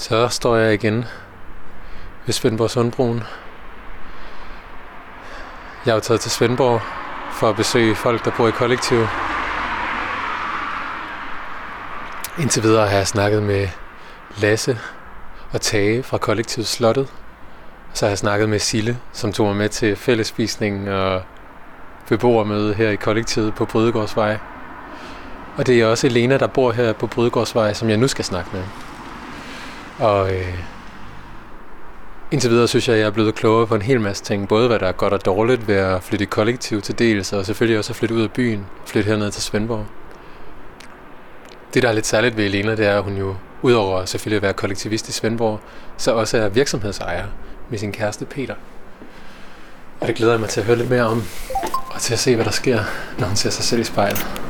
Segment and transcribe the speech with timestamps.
[0.00, 1.04] Så står jeg igen
[2.26, 3.22] ved Svendborg Sundbroen.
[5.86, 6.80] Jeg er jo taget til Svendborg
[7.32, 9.06] for at besøge folk, der bor i kollektiv.
[12.38, 13.68] Indtil videre har jeg snakket med
[14.36, 14.78] Lasse
[15.52, 17.12] og Tage fra kollektivet Slottet.
[17.92, 21.22] Så har jeg snakket med Sille, som tog mig med til fællesspisningen og
[22.08, 24.38] beboermøde her i kollektivet på Brydegårdsvej.
[25.56, 28.50] Og det er også Elena, der bor her på Brydegårdsvej, som jeg nu skal snakke
[28.52, 28.62] med.
[30.00, 30.54] Og øh,
[32.30, 34.48] indtil videre synes jeg, at jeg er blevet klogere på en hel masse ting.
[34.48, 37.46] Både hvad der er godt og dårligt ved at flytte i kollektiv til dels, og
[37.46, 38.66] selvfølgelig også at flytte ud af byen.
[38.86, 39.86] Flytte herned til Svendborg.
[41.74, 44.42] Det, der er lidt særligt ved Elena, det er, at hun jo, udover selvfølgelig at
[44.42, 45.60] være kollektivist i Svendborg,
[45.96, 47.26] så også er virksomhedsejer
[47.70, 48.54] med sin kæreste Peter.
[50.00, 51.22] Og det glæder jeg mig til at høre lidt mere om,
[51.90, 52.80] og til at se, hvad der sker,
[53.18, 54.49] når hun ser sig selv i spejlet.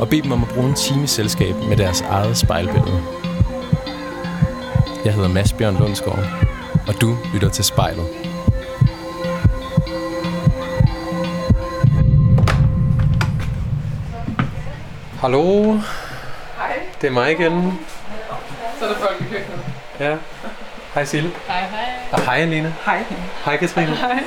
[0.00, 3.02] og bede dem om at bruge en time i selskab med deres eget spejlbillede.
[5.04, 6.24] Jeg hedder Mads Bjørn Lundsgaard,
[6.88, 8.06] og du lytter til spejlet.
[15.20, 15.72] Hallo,
[16.58, 16.78] Hej.
[17.00, 17.78] det er mig igen.
[18.78, 19.60] Så er der folk i køkkenet.
[20.00, 20.16] Ja.
[20.94, 21.30] Hej Sille.
[21.46, 21.88] Hej, hej.
[22.12, 22.72] Og hej Alina.
[22.84, 23.04] Hej.
[23.44, 23.96] Hej Katrine.
[23.96, 24.22] Hej.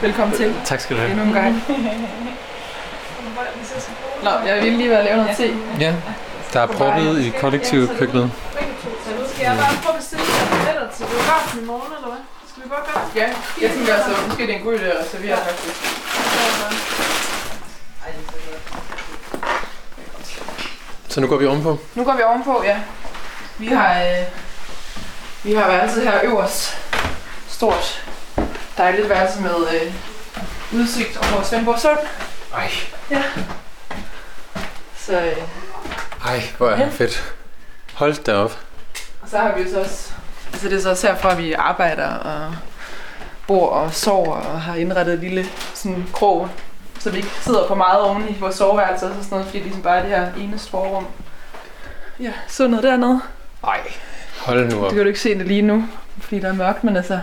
[0.00, 1.10] Velkommen til Tak skal du have.
[1.12, 1.62] endnu en gang.
[4.28, 5.56] Nå, jeg vil lige være lave noget te.
[5.80, 5.94] Ja,
[6.52, 8.30] der er proppet i kollektivkøkkenet.
[9.32, 12.22] Skal jeg bare prøve at bestille billetter til biografen i morgen, eller hvad?
[12.50, 13.20] Skal vi bare gøre det?
[13.20, 13.28] Ja,
[13.62, 15.76] jeg tænker altså, måske det er en god idé at reservere faktisk.
[21.08, 21.78] Så nu går vi ovenpå.
[21.94, 22.78] Nu går vi ovenpå, ja.
[23.58, 24.24] Vi har, øh,
[25.42, 26.76] vi har værelset her øverst.
[27.48, 28.04] Stort,
[28.78, 29.92] dejligt værelse med øh,
[30.72, 31.98] udsigt over Svendborg Sund.
[32.54, 32.70] Ej,
[35.08, 35.36] Så, øh,
[36.26, 37.34] ej, hvor er det fedt.
[37.94, 38.58] Hold da op.
[39.22, 40.12] og så har vi jo så også...
[40.52, 42.54] Altså det er så også herfra, vi arbejder og
[43.46, 46.48] bor og sover og har indrettet et lille sådan krog,
[47.00, 49.66] så vi ikke sidder for meget oven i vores soveværelse og sådan noget, fordi det
[49.66, 51.06] ligesom bare er det her ene store rum.
[52.20, 53.20] Ja, sundet dernede.
[53.64, 53.80] Ej,
[54.40, 54.84] hold nu op.
[54.84, 55.84] Det kan du ikke se det lige nu,
[56.20, 57.20] fordi der er mørkt, men altså...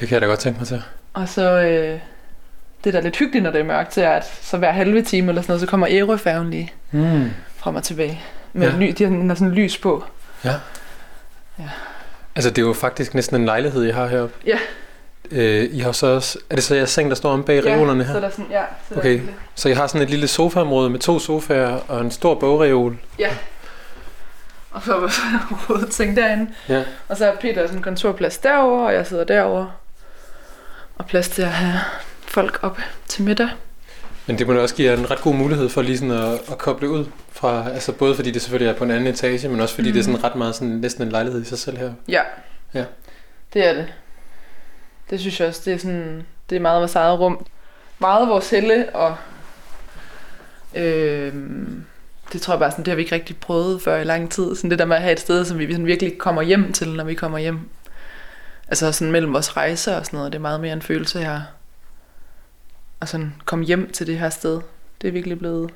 [0.00, 0.82] Det kan jeg da godt tænke mig til.
[1.14, 2.00] Og så øh,
[2.84, 5.28] det, der er lidt hyggeligt, når det er mørkt, er, at så hver halve time
[5.28, 7.30] eller sådan noget, så kommer Ærøfærgen lige Mm.
[7.56, 8.22] frem og tilbage.
[8.52, 8.74] Med Ja.
[8.74, 8.80] ja.
[8.80, 10.04] ly, de har, har sådan lys på.
[10.44, 10.54] Ja.
[11.58, 11.68] Ja.
[12.36, 14.34] Altså, det er jo faktisk næsten en lejlighed, I har heroppe.
[14.46, 14.58] Ja.
[15.30, 16.38] Øh, I har så også...
[16.50, 18.20] Er det så jeres seng, der står om bag reolerne så her?
[18.20, 19.14] der er sådan, ja, så Okay.
[19.18, 22.34] Der er Så I har sådan et lille sofaområde med to sofaer og en stor
[22.34, 22.96] bogreol.
[23.18, 23.30] ja.
[24.70, 25.08] Og så var
[25.66, 26.50] hovedseng derinde.
[26.68, 26.82] Ja.
[27.08, 29.70] Og så er Peter sådan en kontorplads derovre, og jeg sidder derovre.
[30.96, 31.80] Og plads til at have
[32.30, 33.48] folk op til middag.
[34.26, 36.32] Men det må da også give jer en ret god mulighed for lige sådan at,
[36.50, 39.60] at koble ud fra, altså både fordi det selvfølgelig er på en anden etage, men
[39.60, 39.92] også fordi mm.
[39.92, 41.92] det er sådan ret meget sådan næsten en lejlighed i sig selv her.
[42.08, 42.22] Ja.
[42.74, 42.84] Ja.
[43.52, 43.86] Det er det.
[45.10, 47.46] Det synes jeg også, det er sådan, det er meget vores eget rum.
[47.98, 49.16] Meget vores helle, og
[50.74, 51.34] øh,
[52.32, 54.56] det tror jeg bare sådan, det har vi ikke rigtig prøvet før i lang tid.
[54.56, 56.88] Sådan det der med at have et sted, som vi sådan virkelig kommer hjem til,
[56.88, 57.60] når vi kommer hjem.
[58.68, 61.40] Altså sådan mellem vores rejser og sådan noget, det er meget mere en følelse her.
[63.00, 64.60] Og sådan komme hjem til det her sted.
[65.02, 65.70] Det er virkelig blevet...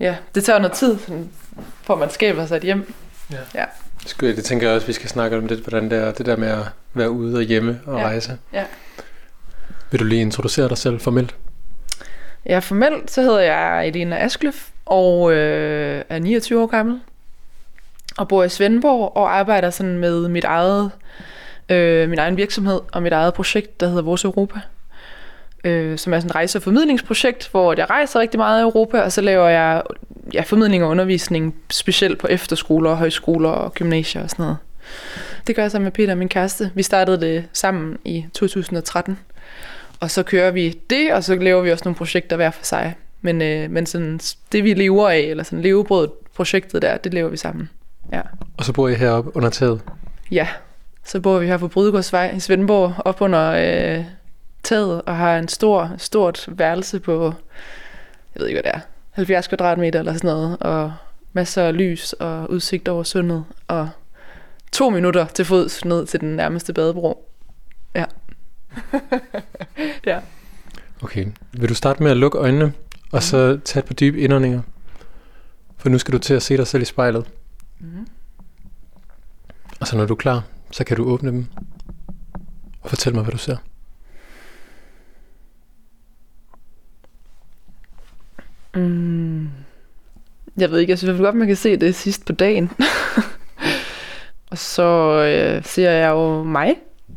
[0.00, 1.30] Ja, det tager noget tid, sådan,
[1.82, 2.94] for at man skaber sig et hjem.
[4.06, 6.36] Skal, det tænker jeg også, vi skal snakke om lidt, hvordan det er, det der
[6.36, 8.04] med at være ude og hjemme og Ja.
[8.04, 8.38] rejse.
[8.52, 8.64] Ja.
[9.90, 11.34] Vil du lige introducere dig selv formelt?
[12.46, 17.00] Ja, formelt så hedder jeg Elena Askløf og øh, er 29 år gammel.
[18.18, 20.90] Og bor i Svendborg og arbejder sådan med mit eget,
[21.68, 24.60] øh, min egen virksomhed og mit eget projekt, der hedder Vores Europa.
[25.66, 29.00] Øh, som er sådan et rejse- og formidlingsprojekt, hvor jeg rejser rigtig meget i Europa,
[29.00, 29.82] og så laver jeg
[30.34, 34.56] ja, formidling og undervisning, specielt på efterskoler, højskoler og gymnasier og sådan noget.
[35.46, 36.70] Det gør jeg sammen med Peter, min kæreste.
[36.74, 39.18] Vi startede det sammen i 2013.
[40.00, 42.94] Og så kører vi det, og så laver vi også nogle projekter hver for sig.
[43.20, 44.20] Men, øh, men sådan,
[44.52, 47.70] det vi lever af, eller sådan levebrødet projektet der, det laver vi sammen.
[48.12, 48.20] Ja.
[48.56, 49.80] Og så bor I heroppe under taget.
[50.30, 50.48] ja.
[51.04, 54.04] Så bor vi her på Brydegårdsvej i Svendborg, op under øh,
[54.66, 57.34] taget, og har en stor, stort værelse på
[58.36, 58.80] jeg ved ikke, hvad det er,
[59.10, 60.92] 70 kvadratmeter eller sådan noget, og
[61.32, 63.90] masser af lys og udsigt over sundet, og
[64.72, 67.30] to minutter til fods ned til den nærmeste badebro.
[67.94, 68.04] Ja.
[70.06, 70.20] ja.
[71.02, 71.26] Okay.
[71.52, 72.72] Vil du starte med at lukke øjnene,
[73.12, 74.62] og så tage et par dybe indåndinger?
[75.76, 77.26] For nu skal du til at se dig selv i spejlet.
[77.80, 78.06] Mm-hmm.
[79.80, 81.46] Og så når du er klar, så kan du åbne dem.
[82.80, 83.56] Og fortæl mig, hvad du ser.
[88.76, 89.48] Mm.
[90.56, 92.70] Jeg ved ikke, jeg synes godt, man kan se det sidst på dagen.
[94.50, 94.82] og så
[95.22, 96.76] øh, ser jeg jo mig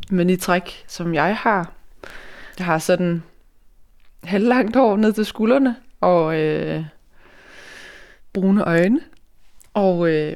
[0.09, 1.71] med de træk, som jeg har.
[2.57, 3.23] Jeg har sådan
[4.23, 6.83] halvlangt hår ned til skuldrene, og øh,
[8.33, 8.99] brune øjne.
[9.73, 10.35] Og øh,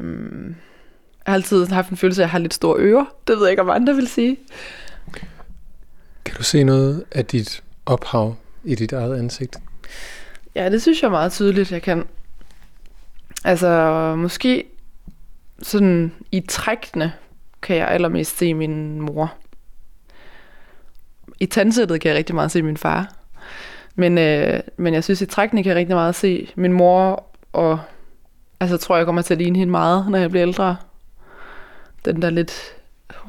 [1.26, 3.06] jeg har altid haft en følelse af, at jeg har lidt store ører.
[3.28, 4.38] Det ved jeg ikke, om andre vil sige.
[6.26, 9.58] Kan du se noget af dit ophav i dit eget ansigt?
[10.56, 12.08] Ja, det synes jeg er meget tydeligt, jeg kan.
[13.44, 14.66] Altså, måske
[15.62, 17.14] sådan i trækkene
[17.62, 19.34] kan jeg allermest se min mor.
[21.40, 23.14] I tandsættet kan jeg rigtig meget se min far.
[23.96, 27.80] Men, øh, men jeg synes, i trækkene kan jeg rigtig meget se min mor, og
[28.60, 30.76] altså, tror jeg kommer til at ligne hende meget, når jeg bliver ældre.
[32.06, 32.54] Den der lidt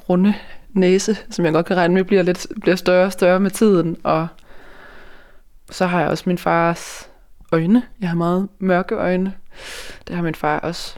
[0.08, 0.34] runde
[0.72, 3.96] næse, som jeg godt kan regne med, bliver, lidt, bliver større og større med tiden.
[4.02, 4.26] Og
[5.70, 7.10] så har jeg også min fars
[7.52, 7.82] øjne.
[8.00, 9.32] Jeg har meget mørke øjne.
[10.08, 10.96] Det har min far også.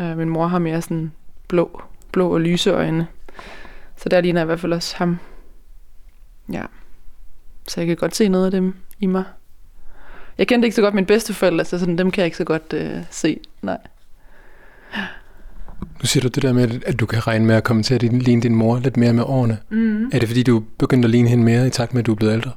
[0.00, 1.12] Øh, min mor har mere sådan
[1.48, 1.82] blå,
[2.12, 3.06] blå og lyse øjne.
[3.96, 5.18] Så der ligner jeg i hvert fald også ham.
[6.52, 6.62] Ja.
[7.68, 9.24] Så jeg kan godt se noget af dem i mig.
[10.38, 12.72] Jeg kendte ikke så godt mine bedsteforældre, så sådan, dem kan jeg ikke så godt
[12.72, 13.40] øh, se.
[13.62, 13.78] Nej.
[16.00, 18.02] Nu siger du det der med, at du kan regne med at komme til at
[18.02, 19.58] ligne din mor lidt mere med årene.
[19.70, 20.04] Mm.
[20.04, 22.16] Er det fordi, du begyndte at ligne hende mere i takt med, at du er
[22.16, 22.50] blevet ældre?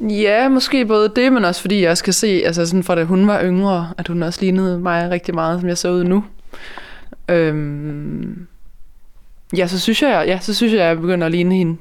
[0.00, 3.04] Ja, måske både det, men også fordi jeg også kan se, altså sådan fra da
[3.04, 6.24] hun var yngre, at hun også lignede mig rigtig meget, som jeg så ud nu.
[7.28, 8.46] Øhm,
[9.56, 11.76] ja, så synes jeg, ja, så synes jeg, at jeg begynder at ligne hende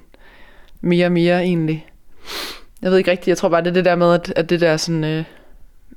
[0.81, 1.85] mere og mere egentlig.
[2.81, 4.61] Jeg ved ikke rigtigt, jeg tror bare, det er det der med, at, at det
[4.61, 5.23] der sådan, øh,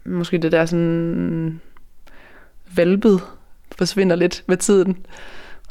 [0.05, 1.61] måske det der sådan
[2.77, 3.21] valpet
[3.79, 5.07] forsvinder lidt med tiden.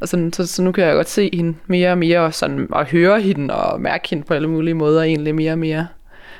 [0.01, 2.67] Og sådan, så, så nu kan jeg godt se hende mere og mere, og, sådan,
[2.71, 5.87] og høre hende og mærke hende på alle mulige måder egentlig mere og mere.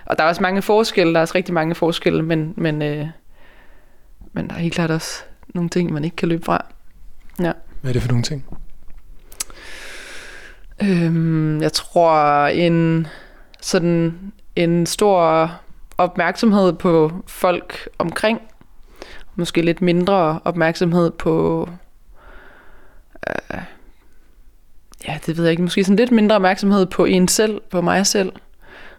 [0.08, 3.08] Og der er også mange forskelle, der er også rigtig mange forskelle, men, men, øh,
[4.34, 5.24] men der er helt klart også
[5.54, 6.66] nogle ting, man ikke kan løbe fra.
[7.40, 7.52] Ja.
[7.82, 8.46] Hvad er det for nogle ting?
[10.84, 13.08] Øhm, jeg tror en
[13.62, 14.18] sådan
[14.56, 15.52] en stor
[15.98, 18.42] opmærksomhed på folk omkring.
[19.36, 21.70] Måske lidt mindre opmærksomhed på...
[23.30, 23.62] Øh,
[25.08, 25.64] ja, det ved jeg ikke.
[25.64, 28.32] Måske sådan lidt mindre opmærksomhed på en selv, på mig selv.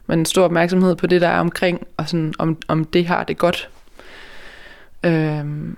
[0.08, 3.24] Men en stor opmærksomhed på det, der er omkring, og sådan, om, om det har
[3.24, 3.68] det godt.
[5.02, 5.76] Øhm,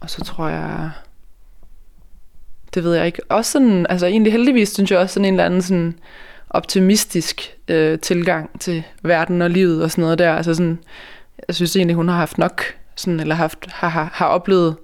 [0.00, 0.90] og så tror jeg...
[2.74, 3.22] Det ved jeg ikke.
[3.28, 5.98] Også sådan, altså egentlig heldigvis synes jeg også sådan en eller anden sådan
[6.50, 10.34] optimistisk øh, tilgang til verden og livet og sådan noget der.
[10.34, 10.78] Altså sådan,
[11.48, 12.62] jeg synes egentlig, hun har haft nok,
[12.96, 14.76] sådan, eller haft, har, har, har oplevet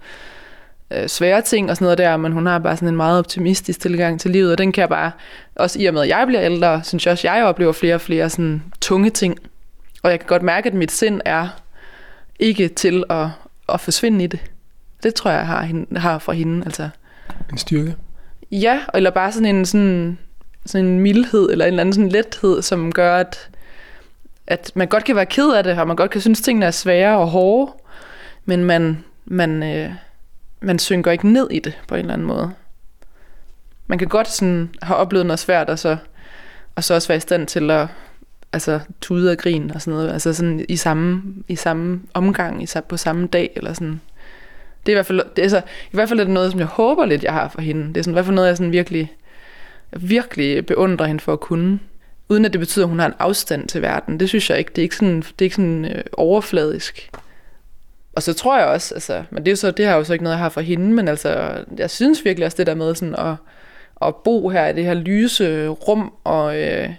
[0.90, 3.80] øh, svære ting og sådan noget der, men hun har bare sådan en meget optimistisk
[3.80, 5.10] tilgang til livet, og den kan jeg bare,
[5.54, 8.00] også i og med at jeg bliver ældre, synes jeg også, jeg oplever flere og
[8.00, 9.38] flere sådan tunge ting,
[10.02, 11.48] og jeg kan godt mærke, at mit sind er
[12.38, 13.26] ikke til at,
[13.68, 14.40] at forsvinde i det.
[15.02, 16.88] Det tror jeg, jeg har, hende, har fra hende, altså.
[17.52, 17.96] En styrke?
[18.52, 20.18] Ja, eller bare sådan en sådan,
[20.66, 23.50] sådan en mildhed, eller en eller anden sådan lethed, som gør, at,
[24.46, 26.66] at man godt kan være ked af det, og man godt kan synes, at tingene
[26.66, 27.72] er svære og hårde,
[28.44, 29.90] men man, man, øh,
[30.60, 32.52] man synker ikke ned i det på en eller anden måde.
[33.86, 35.96] Man kan godt sådan have oplevet noget svært, og så,
[36.74, 37.88] og så også være i stand til at
[38.52, 40.12] altså, tude og grine og sådan noget.
[40.12, 44.00] Altså sådan i samme, i samme omgang, i, på samme dag, eller sådan.
[44.86, 46.60] Det er i hvert fald, det er så, i hvert fald er det noget, som
[46.60, 47.88] jeg håber lidt, jeg har for hende.
[47.88, 49.12] Det er sådan, i hvert fald noget, jeg sådan virkelig,
[49.96, 51.78] virkelig beundrer hende for at kunne.
[52.28, 54.20] Uden at det betyder, at hun har en afstand til verden.
[54.20, 54.70] Det synes jeg ikke.
[54.70, 57.10] Det er ikke sådan, det er ikke sådan øh, overfladisk.
[58.16, 60.22] Og så tror jeg også, altså, men det, er så, det har jo så ikke
[60.22, 63.14] noget, jeg har for hende, men altså, jeg synes virkelig også det der med sådan
[63.14, 63.34] at,
[64.02, 66.90] at bo her i det her lyse rum, og øh,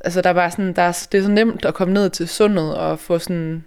[0.00, 2.28] altså der er bare sådan, der er, det er så nemt at komme ned til
[2.28, 3.64] sundet og få sådan,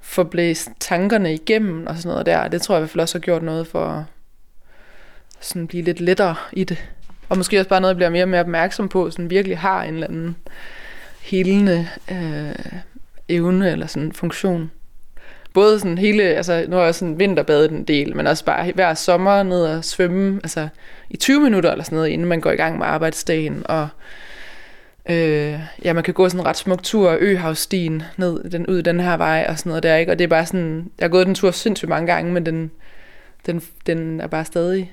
[0.00, 2.48] få blæst tankerne igennem og sådan noget der.
[2.48, 4.04] Det tror jeg i hvert fald også har gjort noget for at
[5.40, 6.88] sådan blive lidt lettere i det.
[7.28, 9.82] Og måske også bare noget, jeg bliver mere og mere opmærksom på, sådan virkelig har
[9.82, 10.36] en eller anden
[11.22, 12.80] helende øh,
[13.28, 14.70] evne eller sådan funktion
[15.54, 18.94] både sådan hele, altså nu har jeg sådan vinterbadet en del, men også bare hver
[18.94, 20.68] sommer ned og svømme, altså
[21.10, 23.88] i 20 minutter eller sådan noget, inden man går i gang med arbejdsdagen, og
[25.10, 29.00] Øh, ja, man kan gå sådan en ret smuk tur, Øhavsstien, ned den, ud den
[29.00, 30.12] her vej og sådan noget der, ikke?
[30.12, 32.70] Og det er bare sådan, jeg har gået den tur sindssygt mange gange, men den,
[33.46, 34.92] den, den er bare stadig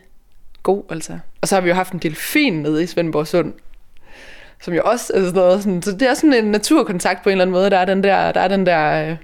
[0.63, 1.19] god, altså.
[1.41, 3.53] Og så har vi jo haft en delfin nede i Svendborg Sund,
[4.61, 7.31] som jo også er sådan noget, sådan, så det er sådan en naturkontakt på en
[7.31, 9.15] eller anden måde, der er den der, der er den der, øh,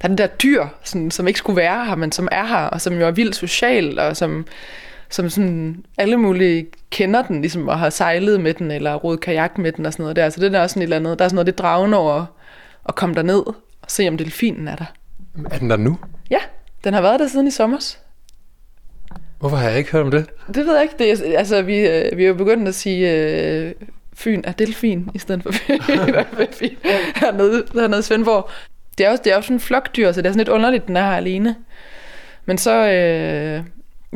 [0.00, 2.64] der er den der dyr, sådan, som ikke skulle være her, men som er her,
[2.64, 4.46] og som jo er vildt social, og som,
[5.08, 9.58] som sådan alle mulige kender den, ligesom og har sejlet med den, eller rodet kajak
[9.58, 10.30] med den og sådan noget der.
[10.30, 12.26] Så det er også sådan et eller andet, der er sådan noget, det dragende over
[12.88, 13.54] at komme derned og
[13.88, 14.84] se, om delfinen er der.
[15.50, 15.98] Er den der nu?
[16.30, 16.38] Ja,
[16.84, 17.96] den har været der siden i sommer.
[19.38, 20.26] Hvorfor har jeg ikke hørt om det?
[20.46, 20.94] Det ved jeg ikke.
[20.98, 23.72] Det er, altså, vi, øh, vi er jo begyndt at sige, øh,
[24.14, 25.78] Fyn er delfin, i stedet for Fyn
[27.20, 28.50] hernede, hernede i Svendborg.
[29.00, 30.86] Det er også, det er jo sådan en flokdyr, så det er sådan lidt underligt,
[30.86, 31.56] den er her alene.
[32.46, 33.62] Men så, øh,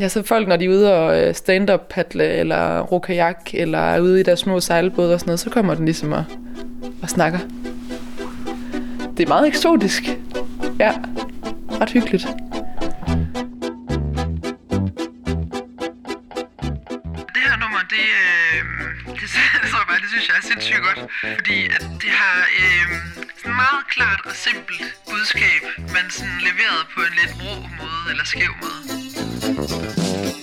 [0.00, 3.78] ja, så folk, når de er ude og øh, stand-up paddle, eller ro kajak, eller
[3.78, 6.24] er ude i deres små sejlbåde og sådan noget, så kommer den ligesom og,
[7.02, 7.38] og snakker.
[9.16, 10.02] Det er meget eksotisk.
[10.78, 10.92] Ja,
[11.80, 12.26] ret hyggeligt.
[17.34, 19.28] Det her nummer, det, øh, det,
[19.70, 24.20] så bare, det synes jeg er sindssygt godt, fordi at det har øh, meget klart
[24.24, 30.33] og simpelt budskab, men sådan leveret på en lidt rå måde eller skæv måde.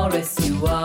[0.00, 0.79] forest you are.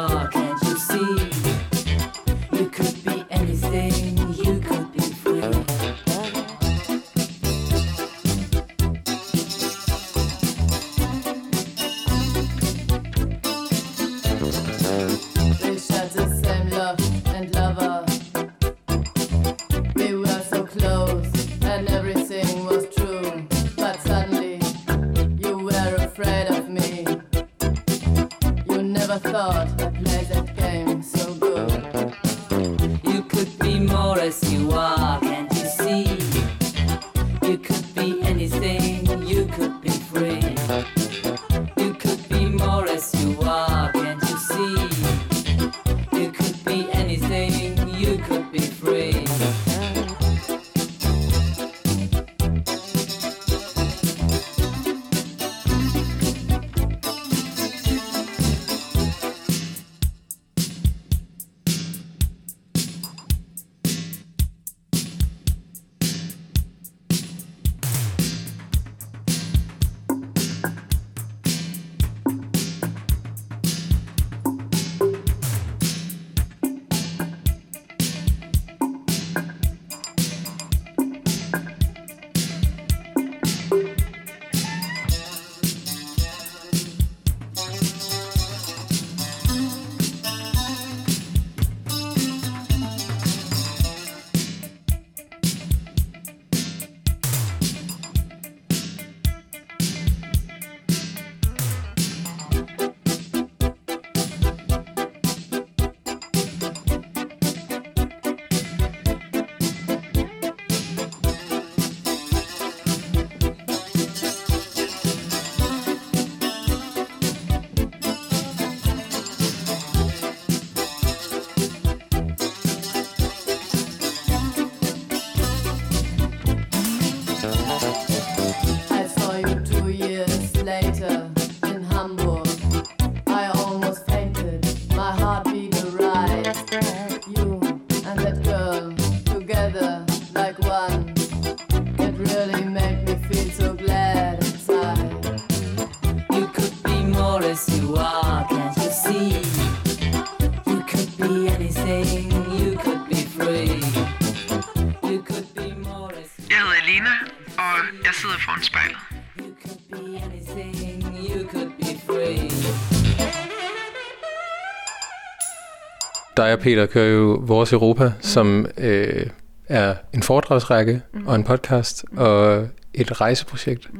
[166.65, 169.25] Peter kører jo Vores Europa, som øh,
[169.67, 171.27] er en foredragsrække mm.
[171.27, 173.93] og en podcast og et rejseprojekt.
[173.93, 173.99] Mm.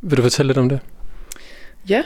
[0.00, 0.80] Vil du fortælle lidt om det?
[1.88, 2.02] Ja,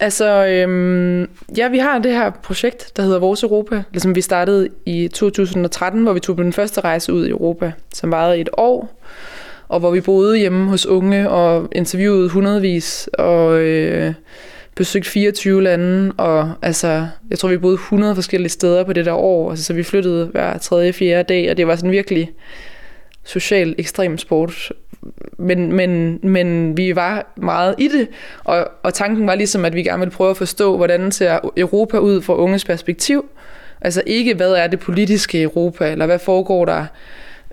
[0.00, 4.68] Altså, øhm, ja, vi har det her projekt, der hedder Vores Europa, som vi startede
[4.86, 8.48] i 2013, hvor vi tog på den første rejse ud i Europa, som varede et
[8.56, 9.02] år,
[9.68, 14.14] og hvor vi boede hjemme hos unge og interviewede hundredvis, og øh,
[14.76, 19.12] besøgt 24 lande, og altså, jeg tror, vi boede 100 forskellige steder på det der
[19.12, 22.30] år, altså, så vi flyttede hver tredje, fjerde dag, og det var sådan virkelig
[23.24, 24.72] social ekstrem sport.
[25.38, 28.08] Men, men, men vi var meget i det,
[28.44, 31.98] og, og tanken var ligesom, at vi gerne ville prøve at forstå, hvordan ser Europa
[31.98, 33.24] ud fra unges perspektiv.
[33.80, 36.86] Altså ikke, hvad er det politiske Europa, eller hvad foregår der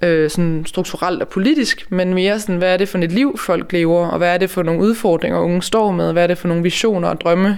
[0.02, 3.72] øh, sådan strukturelt og politisk, men mere sådan, hvad er det for et liv, folk
[3.72, 6.48] lever, og hvad er det for nogle udfordringer, unge står med, hvad er det for
[6.48, 7.58] nogle visioner og drømme,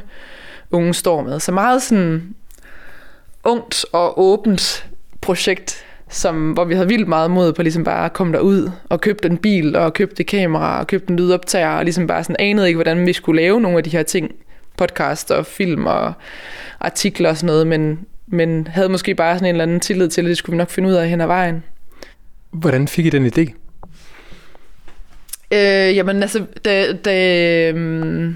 [0.72, 1.40] unge står med.
[1.40, 2.36] Så meget sådan
[3.44, 4.86] ungt og åbent
[5.22, 9.02] projekt, som, hvor vi havde vildt meget mod på ligesom bare at komme derud og
[9.02, 12.36] købe en bil og købe det kamera og købe en lydoptager og ligesom bare sådan
[12.40, 14.32] anede ikke, hvordan vi skulle lave nogle af de her ting.
[14.78, 16.14] Podcast og film og
[16.80, 20.22] artikler og sådan noget, men, men havde måske bare sådan en eller anden tillid til,
[20.22, 21.64] at det skulle vi nok finde ud af hen ad vejen.
[22.52, 23.54] Hvordan fik I den idé?
[25.54, 28.36] Øh, jamen altså, da, da, øhm,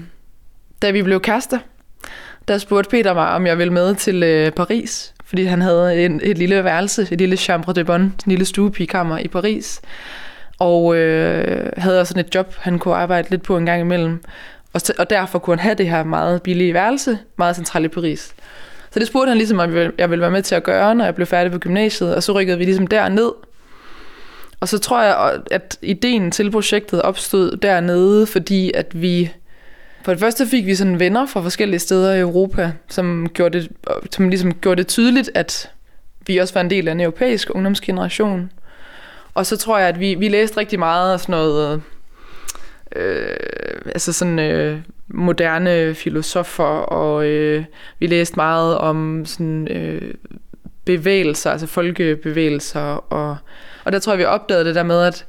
[0.82, 1.58] da vi blev kærester,
[2.48, 6.20] der spurgte Peter mig, om jeg ville med til øh, Paris, fordi han havde en,
[6.22, 9.80] et lille værelse, et lille chambre de bonne, en lille stuepigekammer i Paris,
[10.58, 14.22] og øh, havde også sådan et job, han kunne arbejde lidt på en gang imellem,
[14.72, 18.34] og, og derfor kunne han have det her meget billige værelse, meget centralt i Paris.
[18.90, 21.14] Så det spurgte han ligesom, om jeg ville være med til at gøre, når jeg
[21.14, 23.30] blev færdig på gymnasiet, og så rykkede vi ligesom derned,
[24.64, 29.32] og så tror jeg, at ideen til projektet opstod dernede, fordi at vi...
[30.04, 33.68] For det første fik vi sådan venner fra forskellige steder i Europa, som gjorde det,
[34.10, 35.70] som ligesom gjorde det tydeligt, at
[36.26, 38.50] vi også var en del af en europæisk ungdomsgeneration.
[39.34, 41.82] Og så tror jeg, at vi, vi læste rigtig meget af sådan noget...
[42.96, 43.36] Øh,
[43.86, 44.78] altså sådan øh,
[45.08, 47.64] moderne filosofer, og øh,
[47.98, 50.14] vi læste meget om sådan øh,
[50.84, 53.36] bevægelser, altså folkebevægelser, og,
[53.84, 55.26] og der tror jeg, vi opdagede det der med, at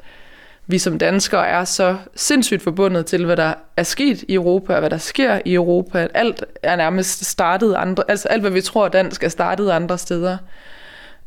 [0.67, 4.79] vi som danskere er så sindssygt forbundet til, hvad der er sket i Europa, og
[4.79, 6.07] hvad der sker i Europa.
[6.13, 10.37] Alt er nærmest startet andre, altså alt, hvad vi tror dansk, er startet andre steder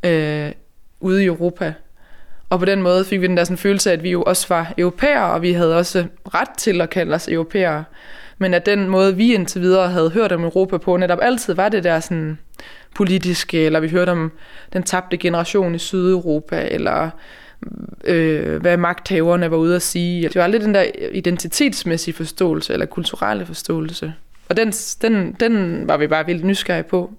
[0.02, 0.52] øh,
[1.00, 1.74] ude i Europa.
[2.50, 4.46] Og på den måde fik vi den der sådan følelse af, at vi jo også
[4.48, 7.84] var europæere, og vi havde også ret til at kalde os europæere.
[8.38, 11.68] Men at den måde, vi indtil videre havde hørt om Europa på, netop altid var
[11.68, 12.38] det der sådan
[12.98, 14.32] politiske, øh, eller vi hørte om
[14.72, 17.10] den tabte generation i Sydeuropa, eller
[18.04, 20.22] øh, hvad magthaverne var ude at sige.
[20.22, 24.14] Det var aldrig den der identitetsmæssige forståelse, eller kulturelle forståelse.
[24.48, 27.12] Og den, den, den var vi bare vildt nysgerrige på.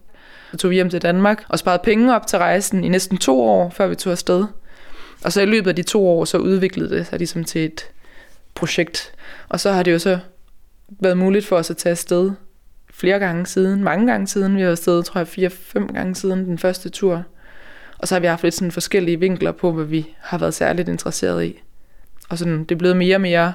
[0.51, 3.41] Så tog vi hjem til Danmark og sparede penge op til rejsen i næsten to
[3.41, 4.45] år, før vi tog afsted.
[5.23, 7.81] Og så i løbet af de to år, så udviklede det sig ligesom til et
[8.55, 9.11] projekt.
[9.49, 10.19] Og så har det jo så
[10.89, 12.31] været muligt for os at tage afsted
[12.99, 14.55] flere gange siden, mange gange siden.
[14.55, 17.23] Vi har afsted, tror jeg, fire-fem gange siden den første tur.
[17.97, 20.89] Og så har vi haft lidt sådan forskellige vinkler på, hvad vi har været særligt
[20.89, 21.61] interesseret i.
[22.29, 23.53] Og sådan, det er blevet mere og mere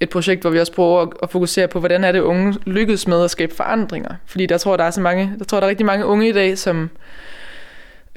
[0.00, 3.24] et projekt, hvor vi også prøver at fokusere på, hvordan er det unge lykkes med
[3.24, 4.14] at skabe forandringer.
[4.26, 6.32] Fordi der tror der er så mange, der tror der er rigtig mange unge i
[6.32, 6.90] dag, som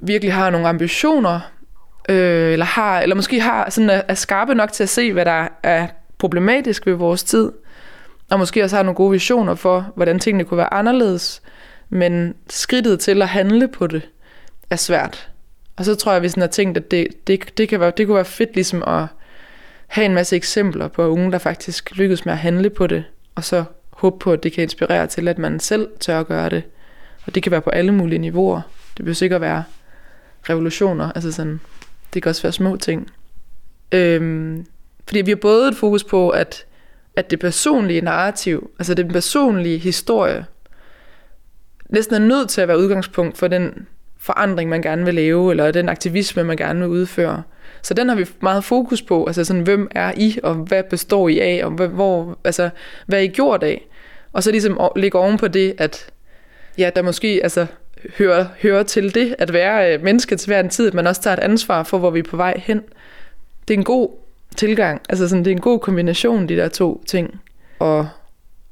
[0.02, 1.40] virkelig har nogle ambitioner,
[2.10, 5.26] øh, eller har, eller måske har sådan er, er skarpe nok til at se, hvad
[5.26, 7.52] der er problematisk ved vores tid,
[8.30, 11.42] og måske også har nogle gode visioner for, hvordan tingene kunne være anderledes,
[11.90, 14.02] men skridtet til at handle på det
[14.70, 15.30] er svært.
[15.76, 17.92] Og så tror jeg, at vi sådan har tænkt, at det, det, det, kan være,
[17.98, 19.06] det kunne være fedt ligesom at
[19.88, 23.04] have en masse eksempler på unge, der faktisk lykkes med at handle på det,
[23.36, 26.50] og så håbe på, at det kan inspirere til, at man selv tør at gøre
[26.50, 26.64] det.
[27.26, 28.62] Og det kan være på alle mulige niveauer.
[28.98, 29.64] Det behøver sikkert være
[30.50, 31.60] revolutioner, altså sådan,
[32.14, 33.12] det kan også være små ting.
[33.92, 34.66] Øhm,
[35.08, 36.66] fordi vi har både et fokus på, at,
[37.16, 40.46] at det personlige narrativ, altså den personlige historie,
[41.90, 43.88] næsten er nødt til at være udgangspunkt for den
[44.20, 47.44] forandring, man gerne vil lave, eller den aktivisme, man gerne vil udføre.
[47.82, 51.30] Så den har vi meget fokus på, altså sådan, hvem er I, og hvad består
[51.30, 52.70] I af, og hvad, hvor, altså,
[53.06, 53.88] hvad er I gjort af?
[54.34, 56.10] Og så ligesom ligge oven på det, at
[56.78, 57.66] ja, der måske altså,
[58.18, 61.22] hører, hører til det, at være øh, menneske til hver en tid, at man også
[61.22, 62.82] tager et ansvar for, hvor vi er på vej hen.
[63.68, 64.25] Det er en god
[64.56, 67.42] tilgang, altså sådan, det er en god kombination, de der to ting.
[67.80, 68.10] Og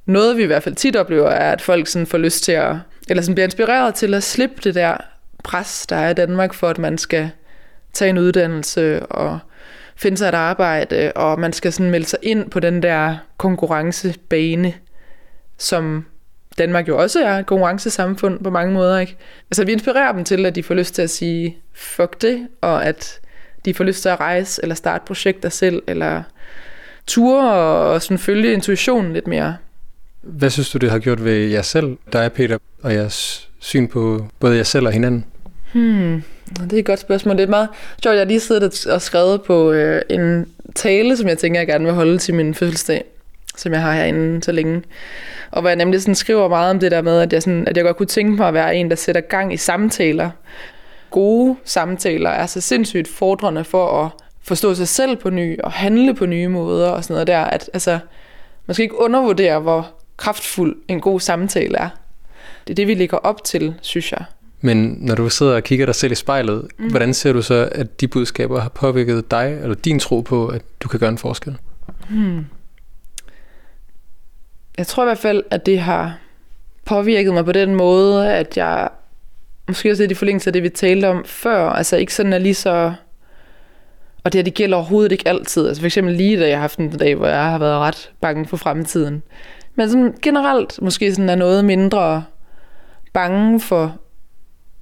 [0.06, 2.76] noget vi i hvert fald tit oplever, er, at folk sådan får lyst til at,
[3.10, 4.98] eller sådan bliver inspireret til at slippe det der
[5.43, 7.30] pres, der er i Danmark for, at man skal
[7.93, 9.39] tage en uddannelse og
[9.96, 14.74] finde sig et arbejde, og man skal sådan melde sig ind på den der konkurrencebane,
[15.58, 16.06] som
[16.58, 19.00] Danmark jo også er et konkurrencesamfund på mange måder.
[19.00, 19.17] Ikke?
[19.52, 22.86] Altså vi inspirerer dem til, at de får lyst til at sige, fuck det, og
[22.86, 23.19] at
[23.65, 26.23] de får lyst til at rejse, eller starte projekter selv, eller
[27.08, 29.56] ture og sådan følge intuitionen lidt mere.
[30.21, 34.26] Hvad synes du, det har gjort ved jer selv, dig Peter, og jeres syn på
[34.39, 35.26] både jer selv og hinanden?
[35.73, 37.38] Hmm, det er et godt spørgsmål.
[37.38, 37.69] Det er meget
[38.04, 40.45] sjovt, jeg har lige siddet og skrevet på øh, en
[40.76, 43.04] tale, som jeg tænker, jeg gerne vil holde til min fødselsdag,
[43.58, 44.82] som jeg har herinde så længe.
[45.52, 47.78] Og hvor jeg nemlig sådan skriver meget om det der med, at jeg, sådan, at
[47.78, 50.30] jeg godt kunne tænke mig at være en, der sætter gang i samtaler.
[51.13, 56.13] Gode samtaler er så sindssygt fordrende for at forstå sig selv på ny og handle
[56.13, 57.39] på nye måder og sådan noget der.
[57.39, 57.99] At, altså,
[58.65, 61.89] man skal ikke undervurdere, hvor kraftfuld en god samtale er.
[62.67, 64.26] Det er det, vi ligger op til, synes jeg.
[64.62, 66.89] Men når du sidder og kigger dig selv i spejlet, mm.
[66.89, 70.62] hvordan ser du så, at de budskaber har påvirket dig, eller din tro på, at
[70.80, 71.58] du kan gøre en forskel?
[72.10, 72.45] Hmm.
[74.78, 76.17] Jeg tror i hvert fald, at det har
[76.86, 78.89] påvirket mig på den måde, at jeg
[79.67, 82.38] måske også lidt i forlængelse af det, vi talte om før, altså ikke sådan er
[82.38, 82.93] lige så...
[84.23, 85.67] Og det her, det gælder overhovedet ikke altid.
[85.67, 88.12] Altså for eksempel lige da jeg har haft en dag, hvor jeg har været ret
[88.21, 89.23] bange for fremtiden.
[89.76, 92.23] Men sådan generelt måske sådan er noget mindre
[93.13, 93.97] bange for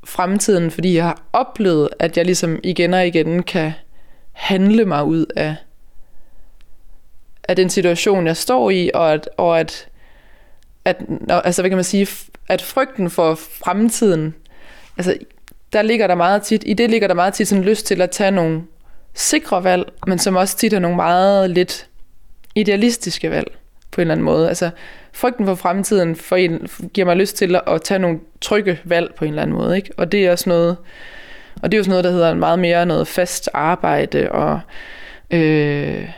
[0.03, 3.71] fremtiden, fordi jeg har oplevet, at jeg ligesom igen og igen kan
[4.31, 5.55] handle mig ud af,
[7.47, 9.87] af den situation, jeg står i, og at, og at,
[10.85, 10.97] at
[11.29, 12.07] altså, hvad kan man sige,
[12.47, 14.35] at frygten for fremtiden,
[15.07, 15.25] altså,
[15.73, 18.11] der ligger der meget tit, i det ligger der meget tit sådan lyst til at
[18.11, 18.61] tage nogle
[19.13, 21.87] sikre valg, men som også tit er nogle meget lidt
[22.55, 23.51] idealistiske valg
[23.91, 24.47] på en eller anden måde.
[24.47, 24.69] Altså,
[25.13, 29.25] frygten for fremtiden for en, giver mig lyst til at tage nogle trygge valg på
[29.25, 29.75] en eller anden måde.
[29.75, 29.91] Ikke?
[29.97, 30.77] Og det er også noget,
[31.61, 34.59] og det er jo sådan noget, der hedder meget mere noget fast arbejde, og
[35.31, 36.09] øh,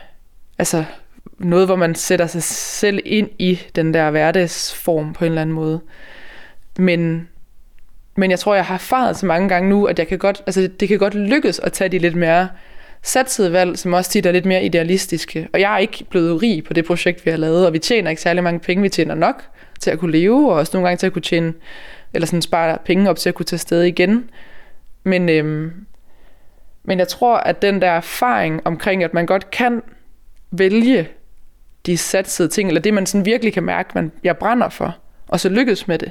[0.58, 0.84] altså
[1.38, 5.54] noget, hvor man sætter sig selv ind i den der hverdagsform på en eller anden
[5.54, 5.80] måde.
[6.78, 7.28] Men,
[8.16, 10.68] men jeg tror, jeg har erfaret så mange gange nu, at jeg kan godt, altså,
[10.80, 12.48] det kan godt lykkes at tage de lidt mere
[13.02, 15.48] satsede valg, som også tit er lidt mere idealistiske.
[15.52, 18.10] Og jeg er ikke blevet rig på det projekt, vi har lavet, og vi tjener
[18.10, 18.82] ikke særlig mange penge.
[18.82, 19.42] Vi tjener nok
[19.80, 21.52] til at kunne leve, og også nogle gange til at kunne tjene,
[22.14, 24.30] eller sådan spare penge op til at kunne tage sted igen.
[25.04, 25.72] Men, øhm,
[26.84, 29.82] men jeg tror, at den der erfaring omkring, at man godt kan
[30.50, 31.08] vælge
[31.86, 34.96] de satsede ting, eller det man sådan virkelig kan mærke, man, jeg brænder for,
[35.28, 36.10] og så lykkes med det,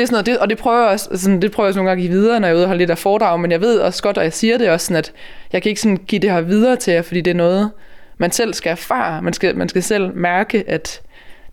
[0.00, 1.78] det er sådan noget, det, og det prøver jeg også, sådan, det prøver jeg også
[1.78, 3.52] nogle gange at give videre, når jeg er ude og holde lidt af foredrag, men
[3.52, 5.12] jeg ved også godt, og jeg siger det også sådan, at
[5.52, 7.70] jeg kan ikke sådan give det her videre til jer, fordi det er noget,
[8.18, 9.22] man selv skal erfare.
[9.22, 11.00] Man skal, man skal selv mærke, at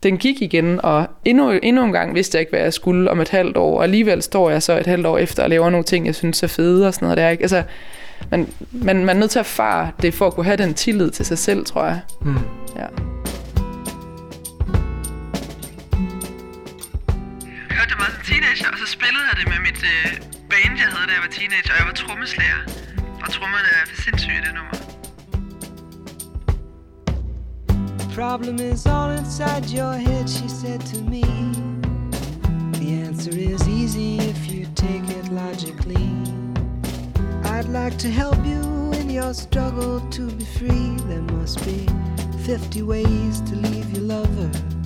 [0.04, 3.20] den gik igen, og endnu, endnu en gang vidste jeg ikke, hvad jeg skulle om
[3.22, 5.84] et halvt år, og alligevel står jeg så et halvt år efter og laver nogle
[5.84, 7.30] ting, jeg synes er fede og sådan noget der.
[7.30, 7.42] Ikke?
[7.42, 7.64] Altså,
[8.32, 11.10] man, man, man er nødt til at erfare det for at kunne have den tillid
[11.12, 12.00] til sig selv, tror jeg.
[12.22, 12.36] Mm.
[12.76, 13.17] Ja.
[18.72, 20.12] Og så spillede jeg det med mit øh,
[20.52, 22.62] band, jeg havde, da jeg var teenager, og jeg var trommeslager.
[23.24, 23.84] Og trommerne er
[24.40, 24.78] i det nummer.
[28.18, 31.22] problem is all inside your head, she said to me.
[32.80, 36.10] The answer is easy if you take it logically.
[37.44, 40.96] I'd like to help you in your struggle to be free.
[41.08, 41.88] There must be
[42.44, 44.77] 50 ways to leave your lover.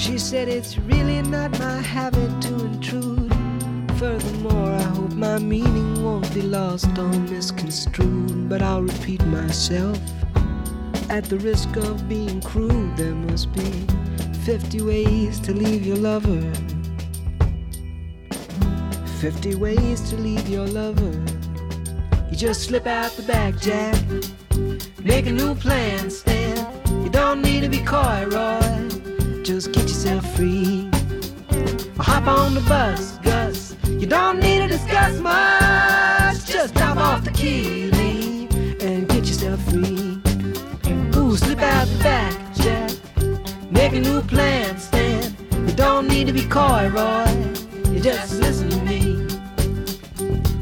[0.00, 3.30] She said it's really not my habit to intrude.
[3.98, 8.48] Furthermore, I hope my meaning won't be lost or misconstrued.
[8.48, 10.00] But I'll repeat myself.
[11.10, 13.86] At the risk of being crude, there must be
[14.46, 16.50] 50 ways to leave your lover.
[19.20, 21.12] 50 ways to leave your lover.
[22.30, 24.02] You just slip out the back, Jack.
[25.04, 26.56] Make a new plan, Stan.
[27.04, 29.09] You don't need to be coy, Roy
[29.44, 30.88] just get yourself free.
[31.98, 33.76] Or hop on the bus, Gus.
[33.86, 36.46] You don't need to discuss much.
[36.46, 38.50] Just drop off the key, leave,
[38.82, 40.20] and get yourself free.
[41.16, 42.90] Ooh, slip out the back, Jack.
[43.70, 45.34] Make a new plan, Stan.
[45.66, 47.26] You don't need to be coy, Roy.
[47.92, 49.26] You just listen to me.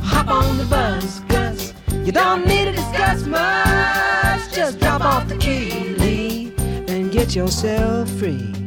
[0.03, 1.75] Hop on the bus, Gus.
[2.05, 4.53] You don't need to discuss much.
[4.55, 8.58] Just drop off the key, leave, and get yourself free.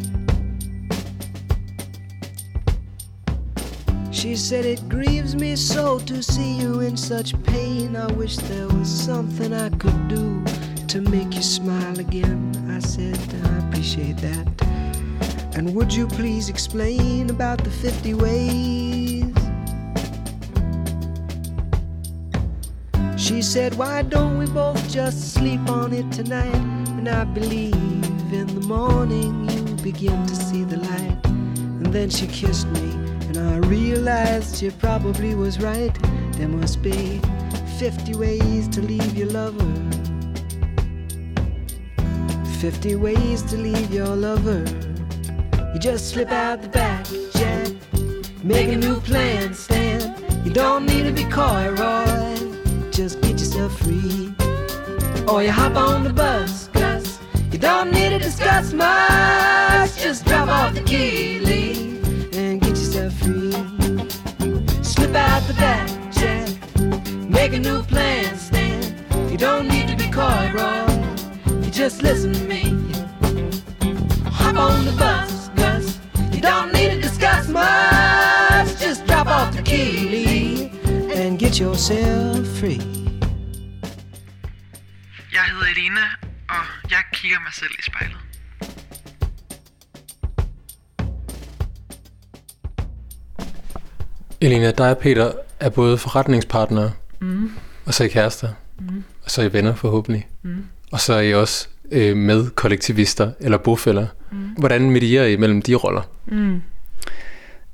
[4.21, 7.95] She said, It grieves me so to see you in such pain.
[7.95, 10.43] I wish there was something I could do
[10.89, 12.53] to make you smile again.
[12.69, 14.47] I said, I appreciate that.
[15.57, 19.33] And would you please explain about the 50 ways?
[23.17, 26.61] She said, Why don't we both just sleep on it tonight?
[26.99, 27.73] And I believe
[28.31, 31.25] in the morning you begin to see the light.
[31.25, 33.00] And then she kissed me
[33.41, 35.93] I realized she probably was right.
[36.33, 37.19] There must be
[37.79, 39.73] 50 ways to leave your lover.
[42.59, 44.63] 50 ways to leave your lover.
[45.73, 47.67] You just slip out the back, Jack.
[48.43, 50.15] Make a new plan, Stan.
[50.45, 52.91] You don't need to be coy, Roy.
[52.91, 54.33] Just get yourself free.
[55.27, 57.19] Or you hop on the bus, Gus.
[57.51, 59.95] You don't need to discuss much.
[59.97, 62.00] Just drop off the key, leave,
[64.83, 66.47] Slip out the back, Jack.
[67.27, 68.83] Make a new plan, Stan.
[69.31, 70.85] You don't need to be coy, Roy.
[71.63, 72.63] You just listen to me.
[74.25, 75.99] Hop on the bus, Gus.
[76.31, 78.79] You don't need to discuss much.
[78.79, 80.69] Just drop off the key,
[81.15, 82.81] and get yourself free.
[85.33, 86.17] Jeg hedder
[86.49, 88.30] og jeg kigger mig selv i spejlet.
[94.41, 97.51] Elena, dig og Peter er både forretningspartnere, Mm.
[97.85, 98.47] og så er I kærester,
[98.79, 99.03] Mm.
[99.23, 100.27] og så er I venner forhåbentlig.
[100.43, 100.63] Mm.
[100.91, 104.07] Og så er I også øh, med kollektivister eller bofælder.
[104.31, 104.37] Mm.
[104.57, 106.01] Hvordan medierer I mellem de roller?
[106.25, 106.61] Mm.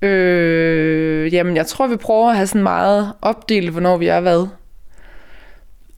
[0.08, 4.48] Øh, jamen, jeg tror, vi prøver at have sådan meget opdelt, hvornår vi er hvad.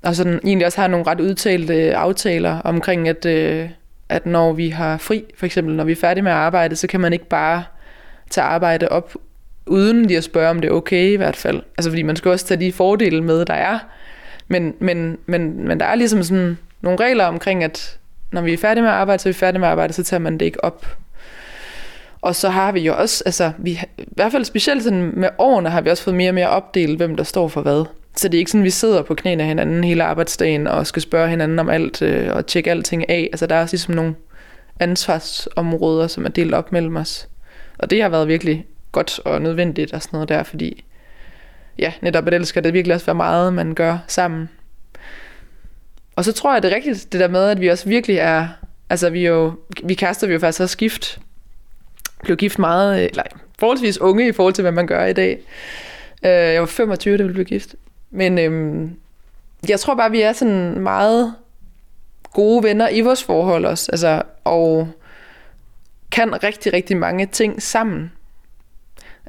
[0.03, 3.69] Og sådan egentlig også har nogle ret udtalte aftaler omkring, at, øh,
[4.10, 6.88] at når vi har fri, for eksempel når vi er færdige med at arbejde, så
[6.88, 7.63] kan man ikke bare
[8.29, 9.13] tage arbejde op,
[9.69, 11.62] uden lige at spørge, om det er okay i hvert fald.
[11.77, 13.79] Altså fordi man skal også tage de fordele med, der er.
[14.47, 17.97] Men, men, men, men der er ligesom sådan nogle regler omkring, at
[18.32, 20.03] når vi er færdige med at arbejde, så er vi færdige med at arbejde, så
[20.03, 20.86] tager man det ikke op.
[22.21, 25.69] Og så har vi jo også, altså vi, i hvert fald specielt sådan med årene,
[25.69, 27.86] har vi også fået mere og mere opdelt, hvem der står for hvad.
[28.15, 31.01] Så det er ikke sådan, vi sidder på knæene af hinanden hele arbejdsdagen og skal
[31.01, 33.29] spørge hinanden om alt øh, og tjekke alting af.
[33.32, 34.15] Altså der er også ligesom nogle
[34.79, 37.27] ansvarsområder, som er delt op mellem os.
[37.77, 40.84] Og det har været virkelig godt og nødvendigt og sådan noget der, fordi
[41.80, 44.49] ja, netop at elsker det virkelig også være meget, man gør sammen.
[46.15, 48.47] Og så tror jeg, det er rigtigt, det der med, at vi også virkelig er,
[48.89, 51.19] altså vi jo, vi kaster vi jo faktisk også gift,
[52.23, 53.23] blev gift meget, øh, eller
[53.60, 55.39] forholdsvis unge i forhold til, hvad man gør i dag.
[56.23, 57.75] Øh, jeg var 25, da vi blev gift.
[58.10, 58.95] Men øhm,
[59.69, 61.34] jeg tror bare, vi er sådan meget
[62.34, 64.89] gode venner i vores forhold også, altså, og
[66.12, 68.12] kan rigtig, rigtig mange ting sammen.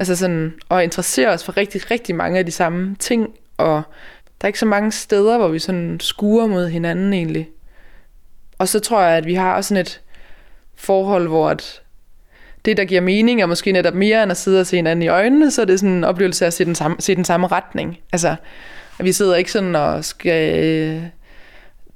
[0.01, 3.83] Altså sådan, og interesserer os for rigtig, rigtig mange af de samme ting, og
[4.41, 7.49] der er ikke så mange steder, hvor vi sådan skuer mod hinanden egentlig.
[8.59, 10.01] Og så tror jeg, at vi har også sådan et
[10.75, 11.83] forhold, hvor at
[12.65, 15.09] det, der giver mening, er måske netop mere end at sidde og se hinanden i
[15.09, 17.47] øjnene, så er det sådan en oplevelse af at se den samme, se den samme
[17.47, 17.99] retning.
[18.13, 18.37] Altså,
[18.99, 21.03] at vi sidder ikke sådan og skal øh,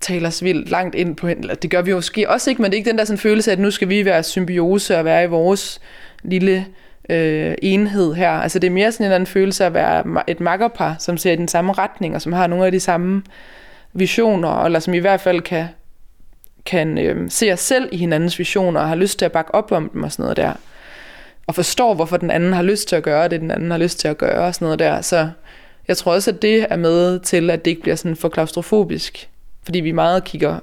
[0.01, 1.57] tale os vildt langt ind på hinanden.
[1.63, 3.51] Det gør vi jo måske også ikke, men det er ikke den der sådan følelse
[3.51, 5.81] af, at nu skal vi være symbiose og være i vores
[6.23, 6.67] lille
[7.11, 8.31] øh, enhed her.
[8.31, 11.17] Altså det er mere sådan en eller anden følelse af at være et makkerpar, som
[11.17, 13.23] ser i den samme retning, og som har nogle af de samme
[13.93, 15.67] visioner, eller som i hvert fald kan,
[16.67, 19.73] kan øh, se os selv i hinandens visioner, og har lyst til at bakke op
[19.73, 20.53] om dem og sådan noget der.
[21.47, 23.99] Og forstår, hvorfor den anden har lyst til at gøre det, den anden har lyst
[23.99, 25.01] til at gøre og sådan noget der.
[25.01, 25.31] Så
[25.89, 29.29] jeg tror også, at det er med til, at det ikke bliver sådan for klaustrofobisk.
[29.63, 30.59] Fordi vi meget kigger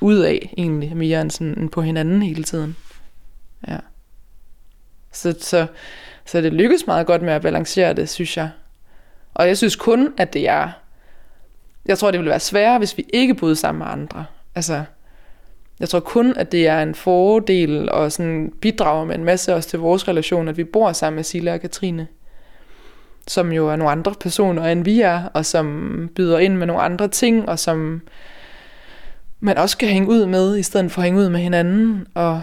[0.00, 2.76] ud af egentlig, mere end, sådan, end på hinanden hele tiden.
[3.68, 3.76] Ja.
[5.18, 5.66] Så, så,
[6.24, 8.50] så det lykkes meget godt med at balancere det, synes jeg.
[9.34, 10.70] Og jeg synes kun, at det er...
[11.86, 14.24] Jeg tror, det ville være sværere, hvis vi ikke boede sammen med andre.
[14.54, 14.82] Altså,
[15.80, 19.68] jeg tror kun, at det er en fordel og sådan bidrager med en masse også
[19.68, 22.06] til vores relation, at vi bor sammen med Silla og Katrine.
[23.26, 26.82] Som jo er nogle andre personer, end vi er, og som byder ind med nogle
[26.82, 28.02] andre ting, og som
[29.40, 32.06] man også kan hænge ud med, i stedet for at hænge ud med hinanden.
[32.14, 32.42] Og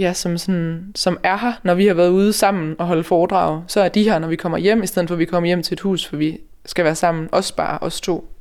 [0.00, 3.62] ja, som, sådan, som er her, når vi har været ude sammen og holde foredrag,
[3.66, 5.62] så er de her, når vi kommer hjem, i stedet for at vi kommer hjem
[5.62, 8.32] til et hus, for vi skal være sammen, os bare, os to.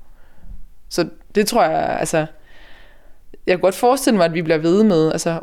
[0.90, 2.18] Så det tror jeg, altså,
[3.48, 5.40] jeg kan godt forestille mig, at vi bliver ved med, altså,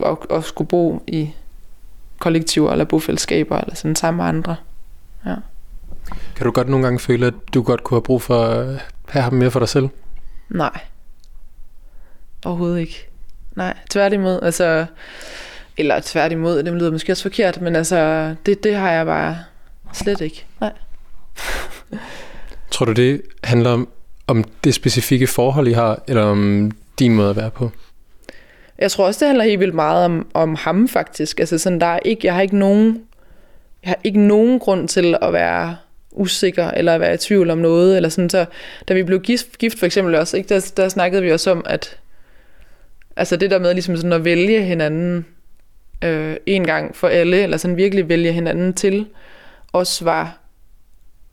[0.00, 1.30] at, at, at skulle bo i
[2.18, 4.56] kollektiver eller bofællesskaber, eller sådan sammen med andre.
[5.26, 5.34] Ja.
[6.36, 9.22] Kan du godt nogle gange føle, at du godt kunne have brug for at have
[9.22, 9.88] ham mere for dig selv?
[10.48, 10.80] Nej.
[12.44, 13.08] Overhovedet ikke.
[13.56, 14.40] Nej, tværtimod.
[14.42, 14.86] Altså,
[15.78, 19.38] eller tværtimod, det lyder måske også forkert, men altså, det, det har jeg bare
[19.92, 20.46] slet ikke.
[20.60, 20.72] Nej.
[22.70, 23.88] Tror du, det handler om,
[24.26, 27.70] om det specifikke forhold, I har, eller om din måde at være på?
[28.78, 31.40] Jeg tror også, det handler helt vildt meget om, om ham faktisk.
[31.40, 33.02] Altså sådan, der er ikke, jeg har ikke nogen,
[33.82, 35.76] jeg har ikke nogen grund til at være
[36.12, 38.44] usikker, eller at være i tvivl om noget, eller sådan, så
[38.88, 41.62] da vi blev gift, gift for eksempel også, ikke, der, der snakkede vi også om,
[41.66, 41.98] at
[43.16, 45.26] altså det der med ligesom sådan at vælge hinanden
[46.04, 49.06] øh, en gang for alle, eller sådan virkelig vælge hinanden til,
[49.72, 50.38] også var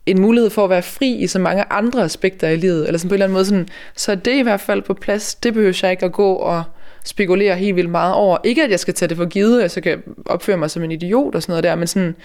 [0.06, 3.08] en mulighed for at være fri i så mange andre aspekter i livet, eller sådan
[3.08, 5.54] på en eller anden måde sådan, så er det i hvert fald på plads, det
[5.54, 6.62] behøver jeg ikke at gå og
[7.04, 8.38] spekulere helt vildt meget over.
[8.44, 10.92] Ikke at jeg skal tage det for givet, at jeg kan opføre mig som en
[10.92, 12.16] idiot og sådan noget der, men sådan,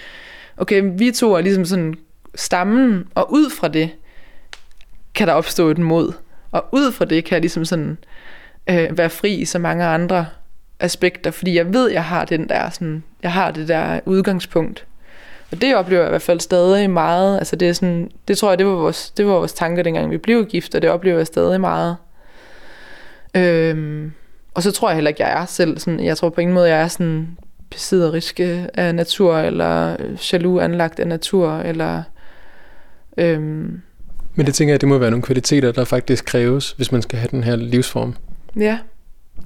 [0.58, 1.96] okay, vi to er ligesom sådan
[2.36, 3.90] stammen, og ud fra det
[5.14, 6.14] kan der opstå et mod.
[6.52, 7.98] Og ud fra det kan jeg ligesom sådan
[8.70, 10.26] øh, være fri i så mange andre
[10.82, 14.86] aspekter, fordi jeg ved, jeg har den der sådan, jeg har det der udgangspunkt.
[15.52, 17.38] Og det oplever jeg i hvert fald stadig meget.
[17.38, 20.12] Altså det er sådan, det tror jeg, det var vores, det var vores tanker, dengang
[20.12, 21.96] vi blev gift, og det oplever jeg stadig meget.
[23.36, 24.12] Øhm,
[24.54, 26.70] og så tror jeg heller ikke, jeg er selv sådan, jeg tror på ingen måde,
[26.70, 27.38] jeg er sådan
[27.70, 28.40] besidderisk
[28.74, 29.96] af natur, eller
[30.34, 32.04] jaloux anlagt af natur, eller
[33.18, 33.82] øhm,
[34.36, 37.20] Men det tænker jeg, det må være nogle kvaliteter, der faktisk kræves, hvis man skal
[37.20, 38.16] have den her livsform.
[38.60, 38.78] ja.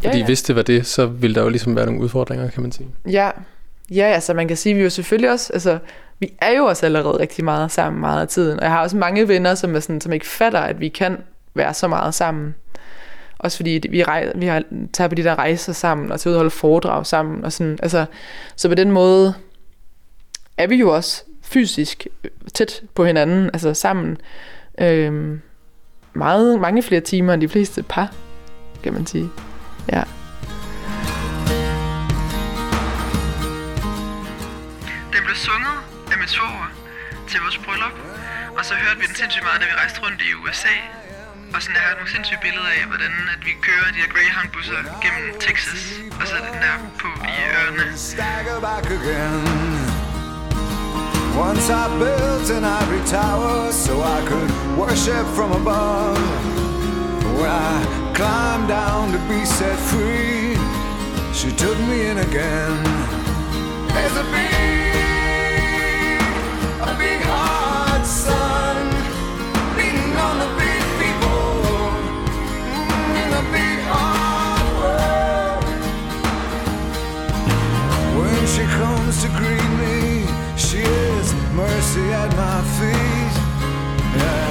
[0.03, 2.71] Fordi hvis det var det, så ville der jo ligesom være nogle udfordringer, kan man
[2.71, 2.87] sige.
[3.05, 3.29] Ja,
[3.91, 5.79] ja, altså man kan sige, at vi er jo selvfølgelig også, altså
[6.19, 8.97] vi er jo også allerede rigtig meget sammen meget af tiden, og jeg har også
[8.97, 11.17] mange venner, som, er sådan, som ikke fatter, at vi kan
[11.53, 12.55] være så meget sammen.
[13.37, 16.35] Også fordi vi, rej, vi har taget på de der rejser sammen, og til at
[16.35, 18.05] holde foredrag sammen, og sådan, altså,
[18.55, 19.33] så på den måde
[20.57, 22.07] er vi jo også fysisk
[22.53, 24.17] tæt på hinanden, altså sammen,
[24.81, 25.41] øhm,
[26.13, 28.13] meget, mange flere timer end de fleste par,
[28.83, 29.29] kan man sige.
[29.93, 30.03] Ja.
[35.13, 35.77] Den blev sunget
[36.11, 36.67] af min svoger
[37.29, 37.95] til vores bryllup,
[38.57, 40.75] og så hørte vi den sindssygt meget, da vi rejste rundt i USA.
[41.53, 44.79] Og sådan, jeg har nogle sindssyge billeder af, hvordan at vi kører de her Greyhound-busser
[45.03, 45.83] gennem Texas,
[46.19, 47.85] og så er den der på i ørerne.
[51.47, 56.64] Once I built an ivory tower so I could worship from above.
[57.35, 57.83] When I
[58.15, 60.55] climbed down to be set free,
[61.33, 62.83] she took me in again.
[63.93, 66.21] There's a big,
[66.81, 68.75] a big hot sun
[69.75, 71.45] beating on the big people
[72.71, 75.65] mm, in a big hard world.
[78.17, 79.97] When she comes to greet me,
[80.55, 83.35] she is mercy at my feet.
[84.17, 84.44] Yeah,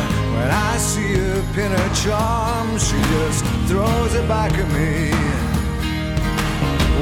[0.45, 5.11] when I see her pin her charm, she just throws it back at me.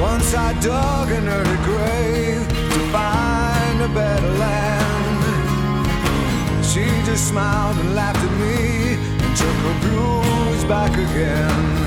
[0.01, 5.23] Once I dug in her grave to find a better land.
[6.65, 11.83] She just smiled and laughed at me and took her blues back again.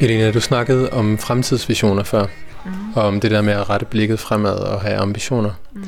[0.00, 2.26] Elena, du snakkede om fremtidsvisioner før,
[2.64, 2.70] mm.
[2.94, 5.50] og om det der med at rette blikket fremad og have ambitioner.
[5.72, 5.82] Mm.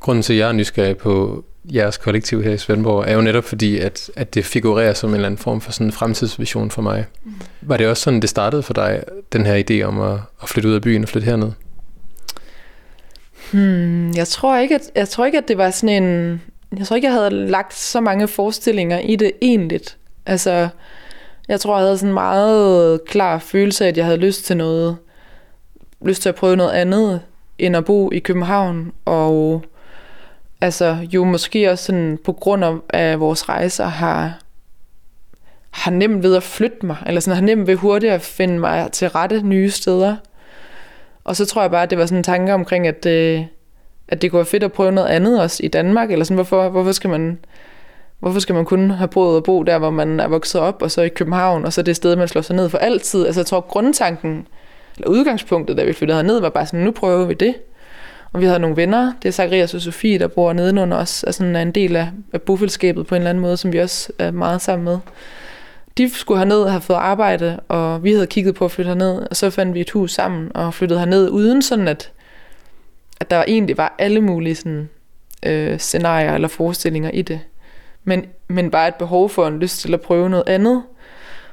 [0.00, 3.44] Grunden til, at jeg er nysgerrig på jeres kollektiv her i Svendborg, er jo netop
[3.44, 6.82] fordi, at, at det figurerer som en eller anden form for sådan en fremtidsvision for
[6.82, 7.04] mig.
[7.24, 7.32] Mm.
[7.60, 10.68] Var det også sådan, det startede for dig, den her idé om at, at flytte
[10.68, 11.50] ud af byen og flytte herned?
[13.52, 16.40] Hmm, jeg tror ikke, at, jeg tror ikke, at det var sådan en...
[16.78, 19.96] Jeg tror ikke, jeg havde lagt så mange forestillinger i det egentligt.
[20.26, 20.68] Altså,
[21.48, 24.56] jeg tror, jeg havde sådan en meget klar følelse af, at jeg havde lyst til
[24.56, 24.96] noget,
[26.04, 27.20] lyst til at prøve noget andet,
[27.58, 29.64] end at bo i København, og
[30.60, 34.38] altså jo måske også sådan på grund af, af vores rejser har,
[35.70, 38.92] har nemt ved at flytte mig, eller sådan har nemt ved hurtigt at finde mig
[38.92, 40.16] til rette nye steder.
[41.24, 43.42] Og så tror jeg bare, at det var sådan en tanke omkring, at, øh,
[44.08, 46.68] at det kunne være fedt at prøve noget andet også i Danmark, eller sådan, hvorfor,
[46.68, 47.38] hvorfor skal man
[48.24, 50.90] hvorfor skal man kun have prøvet at bo der, hvor man er vokset op, og
[50.90, 53.26] så i København, og så det sted, man slår sig ned for altid.
[53.26, 54.46] Altså jeg tror, grundtanken,
[54.96, 57.54] eller udgangspunktet, da vi flyttede ned, var bare sådan, nu prøver vi det.
[58.32, 61.44] Og vi havde nogle venner, det er Zacharias og Sofie, der bor nedenunder os, altså
[61.44, 64.30] er en del af, af bofællesskabet på en eller anden måde, som vi også er
[64.30, 64.98] meget sammen med.
[65.98, 69.26] De skulle herned og have fået arbejde, og vi havde kigget på at flytte herned,
[69.30, 72.12] og så fandt vi et hus sammen og flyttede herned, uden sådan at,
[73.20, 74.88] at der egentlig var alle mulige sådan,
[75.42, 77.40] øh, scenarier eller forestillinger i det.
[78.04, 80.82] Men, men bare et behov for en lyst til at prøve noget andet.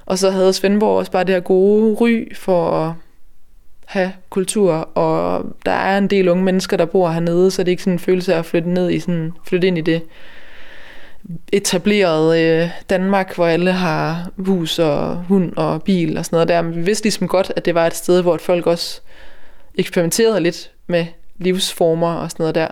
[0.06, 2.94] Og så havde Svendborg også bare det her gode ry for at
[3.86, 7.72] have kultur, og der er en del unge mennesker, der bor hernede, så det er
[7.72, 10.02] ikke sådan en følelse af at flytte ned i sådan, flytte ind i det
[11.52, 16.62] etablerede øh, Danmark, hvor alle har hus og hund og bil og sådan noget der.
[16.62, 19.02] Men vi vidste ligesom godt, at det var et sted, hvor folk også
[19.76, 21.06] eksperimenterede lidt med
[21.38, 22.68] livsformer og sådan noget der.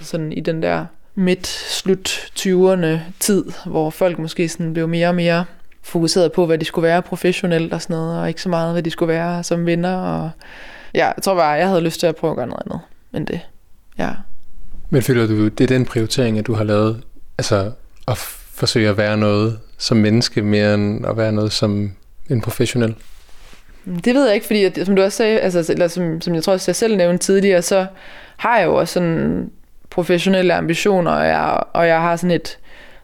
[0.00, 0.86] Sådan i den der
[1.16, 2.08] midt-slut
[2.38, 5.44] 20'erne tid, hvor folk måske sådan blev mere og mere
[5.82, 8.82] fokuseret på, hvad de skulle være professionelt og sådan noget, og ikke så meget, hvad
[8.82, 9.96] de skulle være som venner.
[9.96, 10.30] Og
[10.94, 12.80] ja, jeg tror bare, jeg havde lyst til at prøve at gøre noget andet
[13.14, 13.40] end det.
[13.98, 14.10] Ja.
[14.90, 17.02] Men føler du, det er den prioritering, at du har lavet,
[17.38, 17.70] altså
[18.08, 18.18] at
[18.54, 21.92] forsøge at være noget som menneske, mere end at være noget som
[22.30, 22.94] en professionel?
[24.04, 26.42] Det ved jeg ikke, fordi at, som du også sagde, altså, eller som, som jeg
[26.42, 27.86] tror også jeg selv nævnte tidligere, så
[28.36, 29.50] har jeg jo også sådan
[29.96, 32.58] professionelle ambitioner, og jeg, og jeg har sådan et,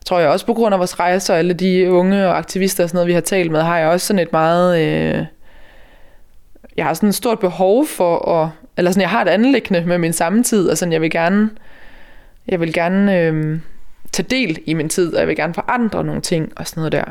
[0.06, 2.90] tror jeg også på grund af vores rejser, og alle de unge og aktivister og
[2.90, 5.24] sådan noget, vi har talt med, har jeg også sådan et meget, øh,
[6.76, 9.98] jeg har sådan et stort behov for at, eller sådan, jeg har et anlæggende med
[9.98, 11.50] min samtid, og sådan, jeg vil gerne,
[12.48, 13.60] jeg vil gerne øh,
[14.12, 16.92] tage del i min tid, og jeg vil gerne forandre nogle ting og sådan noget
[16.92, 17.04] der.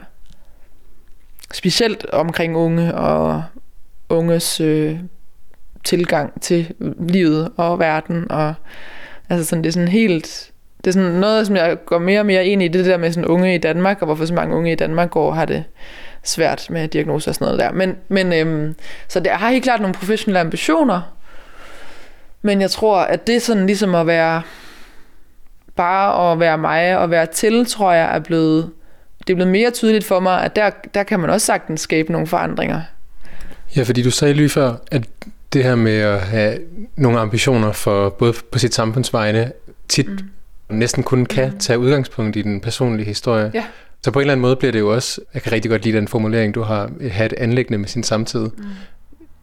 [1.53, 3.43] Specielt omkring unge og
[4.09, 4.99] unges øh,
[5.84, 8.53] tilgang til livet og verden, og
[9.32, 12.25] altså sådan, det er sådan helt, det er sådan noget, som jeg går mere og
[12.25, 14.71] mere ind i, det der med sådan unge i Danmark, og hvorfor så mange unge
[14.71, 15.63] i Danmark går og har det
[16.23, 17.71] svært med diagnoser og sådan noget der.
[17.71, 18.75] Men, men øhm,
[19.07, 21.01] så det, jeg har helt klart nogle professionelle ambitioner,
[22.41, 24.41] men jeg tror, at det er sådan ligesom at være,
[25.75, 28.69] bare at være mig og være til, tror jeg er blevet,
[29.27, 32.11] det er blevet mere tydeligt for mig, at der, der kan man også sagtens skabe
[32.11, 32.82] nogle forandringer.
[33.75, 35.03] Ja, fordi du sagde lige før, at
[35.53, 36.59] det her med at have
[36.95, 39.51] nogle ambitioner for både på sit samfundsvegne,
[39.87, 40.17] tit mm.
[40.69, 41.59] næsten kun kan mm.
[41.59, 43.51] tage udgangspunkt i den personlige historie.
[43.53, 43.63] Ja.
[44.03, 45.97] Så på en eller anden måde bliver det jo også, jeg kan rigtig godt lide
[45.97, 48.39] den formulering, du har, have et anlæggende med sin samtid.
[48.39, 48.63] Mm.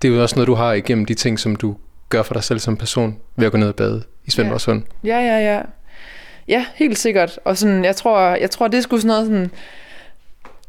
[0.03, 1.77] Det er jo også noget, du har igennem de ting, som du
[2.09, 4.83] gør for dig selv som person, ved at gå ned og bade i Svendborg Sund.
[5.05, 5.63] Ja, ja, ja.
[6.49, 7.39] Ja, helt sikkert.
[7.45, 9.51] Og sådan, jeg tror, jeg tror det skulle sådan noget sådan...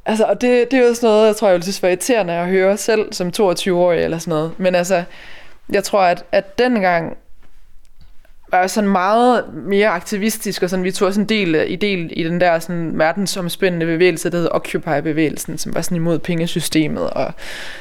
[0.09, 2.33] Altså, og det, det er jo sådan noget, jeg tror, jeg vil synes var irriterende
[2.33, 4.51] at høre selv som 22-årig eller sådan noget.
[4.57, 5.03] Men altså,
[5.69, 7.17] jeg tror, at, at dengang
[8.51, 12.09] var jeg sådan meget mere aktivistisk, og sådan, vi tog sådan en del i, del
[12.11, 17.33] i den der sådan, verdensomspændende bevægelse, der hedder Occupy-bevægelsen, som var sådan imod pengesystemet, og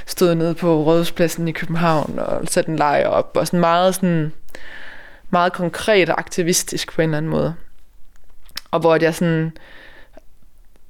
[0.07, 4.33] stod nede på Rådhuspladsen i København, og satte en lejr op, og sådan meget, sådan,
[5.31, 7.55] meget konkret og aktivistisk på en eller anden måde.
[8.71, 9.53] Og hvor jeg sådan,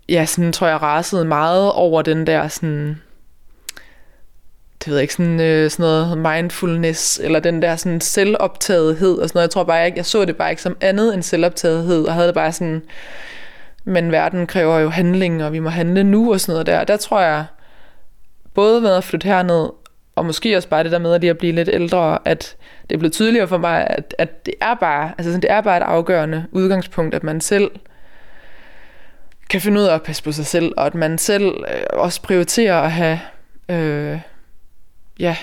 [0.09, 3.01] ja, sådan tror jeg rasede meget over den der sådan,
[4.79, 9.29] det ved jeg ikke, sådan, øh, sådan noget mindfulness, eller den der sådan selvoptagethed og
[9.29, 9.47] sådan noget.
[9.47, 12.27] Jeg tror bare ikke, jeg så det bare ikke som andet end selvoptagethed, og havde
[12.27, 12.83] det bare sådan,
[13.85, 16.85] men verden kræver jo handling, og vi må handle nu og sådan noget der.
[16.85, 17.45] Der tror jeg,
[18.55, 19.69] både med at flytte herned,
[20.17, 22.57] og måske også bare det der med at, lige at blive lidt ældre, at
[22.89, 25.61] det er blevet tydeligere for mig, at, at det er bare, altså sådan, det er
[25.61, 27.71] bare et afgørende udgangspunkt, at man selv
[29.51, 32.23] kan finde ud af at passe på sig selv, og at man selv øh, også
[32.23, 33.21] prioriterer at have
[33.69, 34.21] øh,
[35.19, 35.37] ja,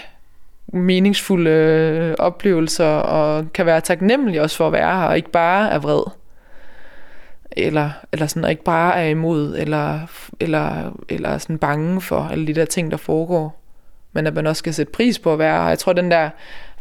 [0.68, 5.72] meningsfulde øh, oplevelser, og kan være taknemmelig også for at være her, og ikke bare
[5.72, 6.03] er vred.
[7.51, 9.99] Eller, eller sådan, og ikke bare er imod, eller,
[10.39, 13.62] eller, eller sådan bange for alle de der ting, der foregår.
[14.14, 15.70] Men at man også skal sætte pris på at være her.
[15.70, 16.30] Jeg tror, den der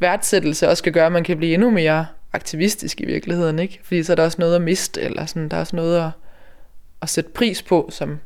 [0.01, 3.81] værdsættelse også kan gøre, at man kan blive endnu mere aktivistisk i virkeligheden, ikke?
[3.83, 6.11] Fordi så er der også noget at miste, eller sådan, der er også noget at,
[7.05, 8.19] at sætte pris på, som,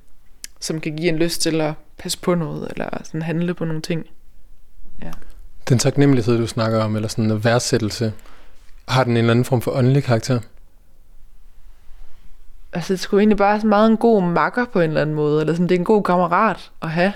[0.61, 3.83] som kan give en lyst til at passe på noget, eller sådan handle på nogle
[3.83, 4.07] ting.
[5.03, 5.11] Ja.
[5.69, 8.13] Den taknemmelighed, du snakker om, eller sådan en værdsættelse,
[8.89, 10.41] har den en eller anden form for åndelig karakter?
[12.73, 15.55] altså det skulle egentlig bare meget en god makker på en eller anden måde, eller
[15.55, 17.13] sådan, det er en god kammerat at have.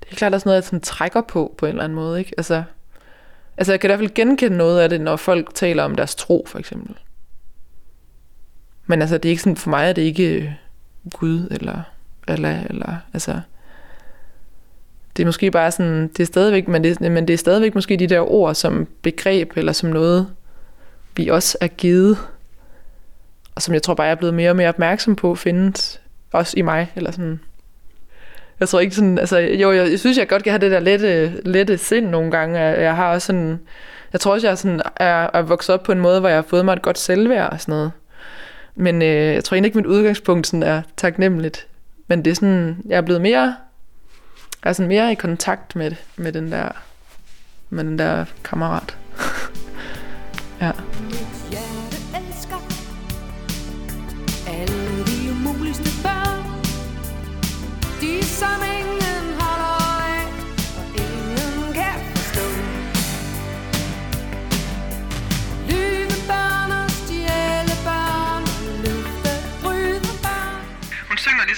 [0.00, 1.96] Det er klart, der er sådan noget, jeg sådan trækker på, på en eller anden
[1.96, 2.32] måde, ikke?
[2.36, 2.62] Altså,
[3.56, 6.14] altså jeg kan i hvert fald genkende noget af det, når folk taler om deres
[6.14, 6.96] tro, for eksempel.
[8.86, 10.50] Men altså, det er ikke sådan, for mig er det ikke øh,
[11.12, 11.82] Gud, eller
[12.28, 13.40] Allah, eller, altså,
[15.16, 17.96] det er måske bare sådan, det er stadigvæk, men det, men det er stadigvæk måske
[17.96, 20.28] de der ord som begreb, eller som noget,
[21.16, 22.18] vi også er givet,
[23.54, 26.00] og som jeg tror bare, jeg er blevet mere og mere opmærksom på, findes
[26.32, 27.40] også i mig, eller sådan.
[28.60, 30.80] Jeg tror ikke sådan, altså jo, jeg, jeg synes, jeg godt kan have det der
[30.80, 32.60] lette, lette sind nogle gange.
[32.60, 33.60] Jeg, jeg har også sådan,
[34.12, 36.36] jeg tror også, jeg er, sådan, er, er vokset op på en måde, hvor jeg
[36.36, 37.92] har fået mig et godt selvværd og sådan noget.
[38.76, 41.66] Men øh, jeg tror egentlig ikke, mit udgangspunkt sådan er taknemmeligt.
[42.08, 43.56] Men det er sådan, jeg er blevet mere,
[44.64, 46.68] jeg er sådan mere i kontakt med, med den der,
[47.70, 48.96] med den der kammerat.
[50.60, 50.70] ja.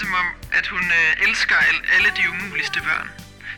[0.03, 0.27] Som om,
[0.59, 3.09] at hun øh, elsker al- alle de umuligste børn.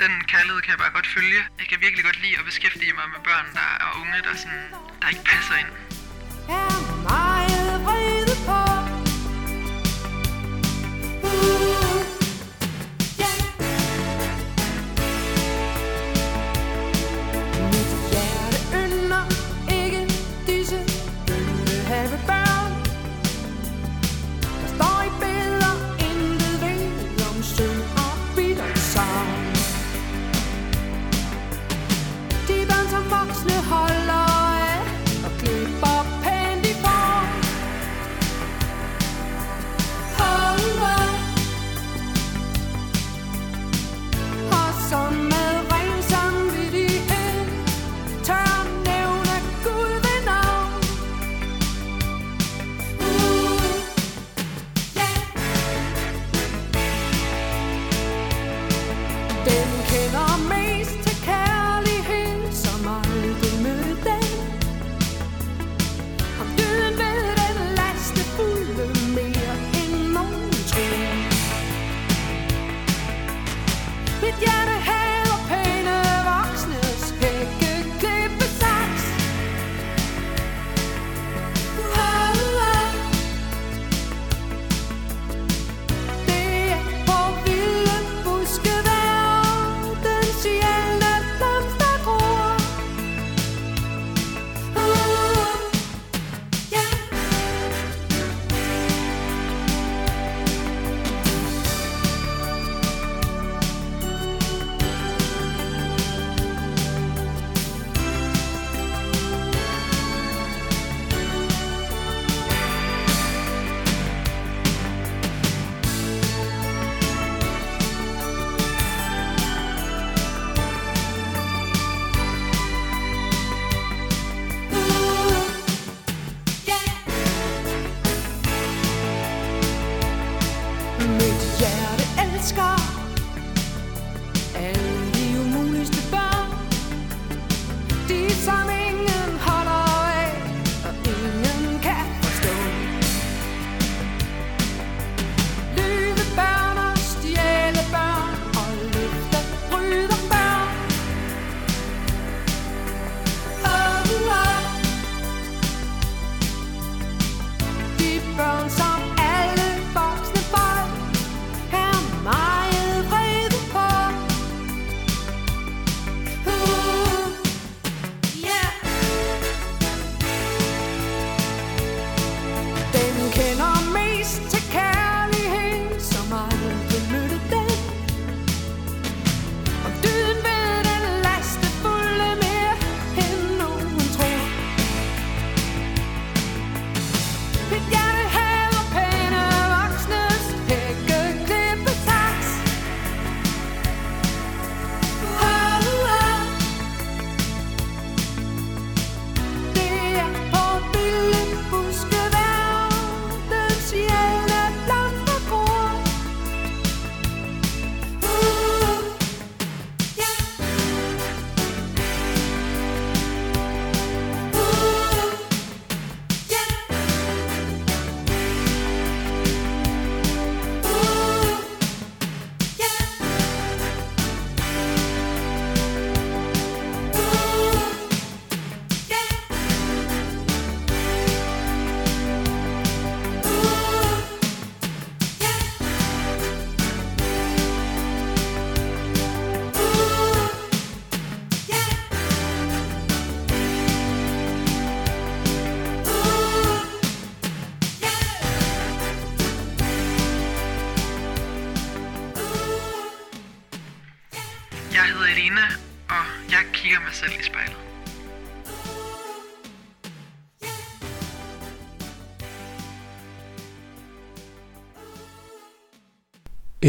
[0.03, 1.41] Den kærlighed kan jeg bare godt følge.
[1.61, 4.65] Jeg kan virkelig godt lide at beskæftige mig med børn, der er unge, der, sådan,
[5.03, 5.71] der ikke passer ind.
[6.51, 7.30] Yeah,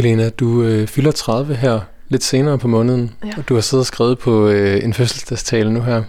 [0.02, 1.80] Elena, du øh, fylder 30 her
[2.10, 3.32] lidt senere på måneden, Ja.
[3.38, 6.04] og du har siddet og skrevet på øh, en fødselsdagstale nu her.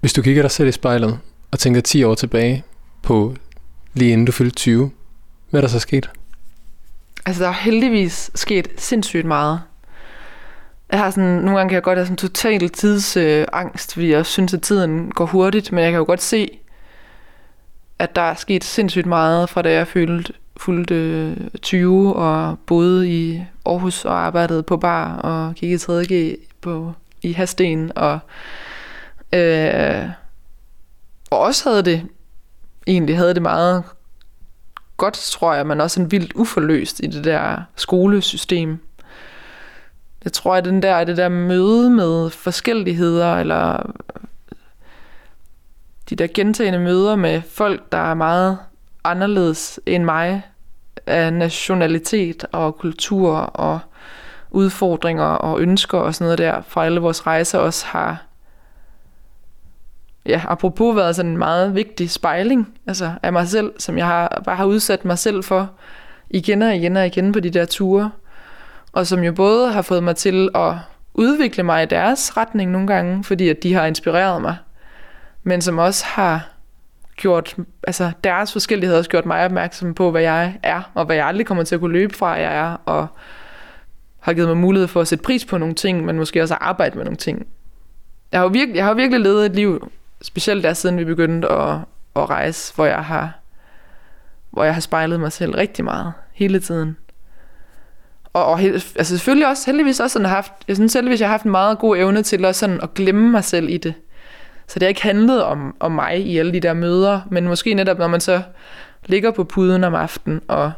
[0.00, 1.18] Hvis du kigger dig selv i spejlet
[1.50, 2.64] og tænker 10 år tilbage
[3.02, 3.34] på
[3.94, 4.90] lige inden du fyldte 20,
[5.50, 6.10] hvad er der så sket?
[7.26, 9.60] Altså, der er heldigvis sket sindssygt meget.
[10.90, 14.26] Jeg har sådan, nogle gange kan jeg godt have sådan total tidsangst, øh, fordi jeg
[14.26, 16.48] synes, at tiden går hurtigt, men jeg kan jo godt se,
[17.98, 23.42] at der er sket sindssygt meget fra da jeg fyldte, fulgte 20 og boede i
[23.66, 26.92] Aarhus og arbejdede på bar og gik i 3.G på,
[27.22, 28.18] i Hasten og,
[29.32, 30.08] øh,
[31.30, 32.06] og også havde det
[32.86, 33.84] egentlig havde det meget
[34.96, 38.78] godt, tror jeg, men også en vildt uforløst i det der skolesystem.
[40.24, 43.92] Jeg tror, at den der, det der møde med forskelligheder, eller
[46.10, 48.58] de der gentagende møder med folk, der er meget
[49.04, 50.42] anderledes end mig,
[51.06, 53.80] af nationalitet og kultur og
[54.50, 58.24] udfordringer og ønsker og sådan noget der, fra alle vores rejser også har
[60.26, 64.42] ja, apropos været sådan en meget vigtig spejling altså af mig selv, som jeg har,
[64.44, 65.70] bare har udsat mig selv for
[66.30, 68.10] igen og igen og igen på de der ture.
[68.92, 70.74] Og som jo både har fået mig til at
[71.14, 74.56] udvikle mig i deres retning nogle gange, fordi at de har inspireret mig,
[75.42, 76.51] men som også har
[77.22, 77.56] gjort,
[77.86, 81.26] altså deres forskellighed har også gjort mig opmærksom på, hvad jeg er, og hvad jeg
[81.26, 83.06] aldrig kommer til at kunne løbe fra, jeg er, og
[84.20, 86.58] har givet mig mulighed for at sætte pris på nogle ting, men måske også at
[86.62, 87.46] arbejde med nogle ting.
[88.32, 89.90] Jeg har jo virkelig, jeg har virkelig levet et liv,
[90.22, 91.78] specielt der siden vi begyndte at,
[92.16, 93.32] at rejse, hvor jeg har
[94.50, 96.96] hvor jeg har spejlet mig selv rigtig meget hele tiden.
[98.32, 101.44] Og, og altså selvfølgelig også, heldigvis også sådan haft, jeg synes heldigvis, jeg har haft
[101.44, 103.94] en meget god evne til også sådan at glemme mig selv i det.
[104.66, 107.74] Så det har ikke handlet om, om mig i alle de der møder, men måske
[107.74, 108.42] netop, når man så
[109.06, 110.72] ligger på puden om aftenen og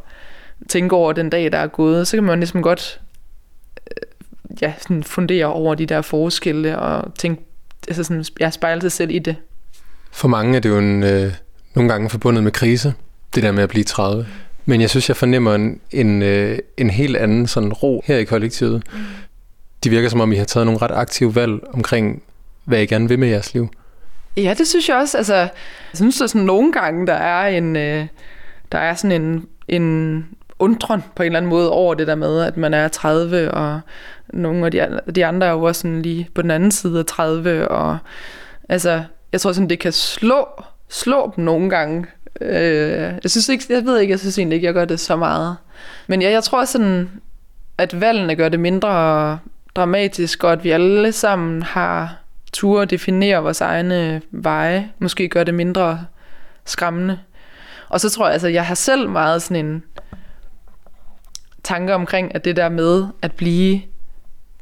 [0.69, 3.01] tænker over den dag, der er gået, så kan man ligesom godt
[3.91, 7.43] øh, ja, sådan fundere over de der forskelle og tænke,
[7.89, 9.37] altså sådan, jeg spejler sig selv i det.
[10.13, 11.33] For mange er det jo en, øh,
[11.75, 12.95] nogle gange forbundet med krise,
[13.35, 14.27] det der med at blive 30.
[14.65, 18.25] Men jeg synes, jeg fornemmer en, en, øh, en helt anden sådan ro her i
[18.25, 18.83] kollektivet.
[18.93, 18.99] Mm.
[19.85, 22.23] Det virker som om, I har taget nogle ret aktive valg omkring,
[22.65, 23.69] hvad I gerne vil med jeres liv.
[24.37, 25.17] Ja, det synes jeg også.
[25.17, 25.51] Altså, jeg
[25.95, 28.07] synes, at sådan nogle gange, der er en, øh,
[28.73, 30.27] der er sådan en, en
[30.59, 33.81] undren på en eller anden måde over det der med, at man er 30, og
[34.33, 37.07] nogle af de, de andre er jo også sådan lige på den anden side af
[37.07, 37.99] 30, og
[38.69, 39.03] altså,
[39.33, 40.49] jeg tror sådan, det kan slå,
[40.89, 42.07] slå dem nogle gange.
[42.41, 45.17] Øh, jeg synes ikke, jeg ved ikke, jeg synes egentlig ikke, jeg gør det så
[45.17, 45.57] meget.
[46.07, 47.11] Men ja, jeg tror sådan,
[47.79, 49.39] at valgene gør det mindre
[49.77, 52.24] dramatisk, og at vi alle sammen har
[52.55, 56.07] tur at definere vores egne veje, måske gør det mindre
[56.65, 57.19] skræmmende.
[57.89, 59.85] Og så tror jeg, altså, jeg har selv meget sådan en
[61.63, 63.83] tanke omkring, at det der med at blive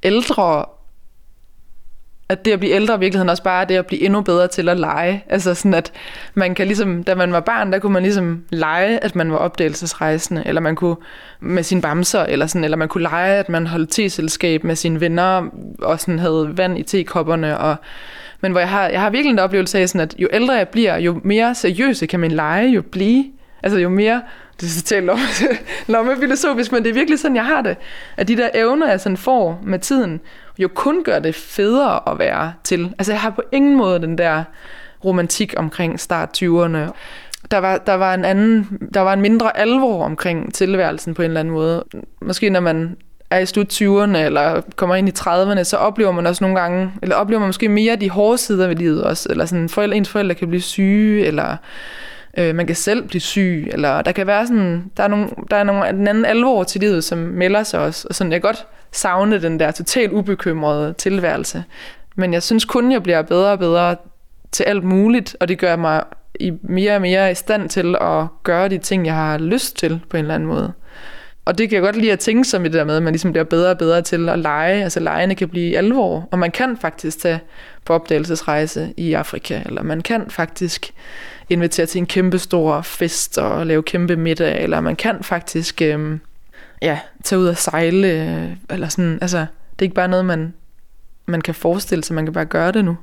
[0.02, 0.64] ældre,
[2.32, 4.48] at det at blive ældre i virkeligheden også bare er det at blive endnu bedre
[4.48, 5.24] til at lege.
[5.28, 5.92] Altså sådan, at
[6.34, 9.38] man kan ligesom, da man var barn, der kunne man ligesom lege, at man var
[9.38, 10.96] opdagelsesrejsende, eller man kunne
[11.40, 15.00] med sine bamser, eller, sådan, eller man kunne lege, at man holdt teselskab med sine
[15.00, 17.76] venner, og sådan havde vand i tekopperne, og
[18.40, 20.68] men hvor jeg har, jeg har virkelig en oplevelse af, sådan, at jo ældre jeg
[20.68, 23.24] bliver, jo mere seriøse kan min lege jo blive.
[23.62, 24.22] Altså jo mere,
[24.60, 25.22] det er totalt lomme,
[25.86, 27.76] lommefilosofisk, men det er virkelig sådan, jeg har det.
[28.16, 30.20] At de der evner, jeg sådan får med tiden,
[30.58, 32.94] jo kun gør det federe at være til.
[32.98, 34.44] Altså jeg har på ingen måde den der
[35.04, 36.92] romantik omkring start 20'erne.
[37.50, 41.30] Der var, der var en anden, der var en mindre alvor omkring tilværelsen på en
[41.30, 41.84] eller anden måde.
[42.20, 42.96] Måske når man
[43.30, 46.92] er i slut 20'erne eller kommer ind i 30'erne, så oplever man også nogle gange,
[47.02, 50.08] eller oplever man måske mere de hårde sider ved livet også, eller sådan, forældre, ens
[50.08, 51.56] forældre kan blive syge, eller
[52.38, 55.56] øh, man kan selv blive syg, eller der kan være sådan, der er, nogle, der
[55.56, 58.48] er nogle, en anden alvor til livet, som melder sig også, og sådan, jeg kan
[58.48, 61.64] godt savne den der totalt ubekymrede tilværelse,
[62.16, 63.96] men jeg synes kun, jeg bliver bedre og bedre
[64.52, 66.04] til alt muligt, og det gør mig
[66.40, 70.00] i mere og mere i stand til at gøre de ting, jeg har lyst til
[70.10, 70.72] på en eller anden måde.
[71.44, 73.12] Og det kan jeg godt lide at tænke som i det der med, at man
[73.12, 74.82] ligesom bliver bedre og bedre til at lege.
[74.82, 77.40] Altså legene kan blive alvor, og man kan faktisk tage
[77.84, 80.92] på opdagelsesrejse i Afrika, eller man kan faktisk
[81.48, 86.20] invitere til en kæmpe stor fest og lave kæmpe middag, eller man kan faktisk øhm,
[86.82, 90.54] ja, tage ud og sejle, øh, eller sådan, altså, det er ikke bare noget, man,
[91.26, 92.96] man kan forestille sig, man kan bare gøre det nu.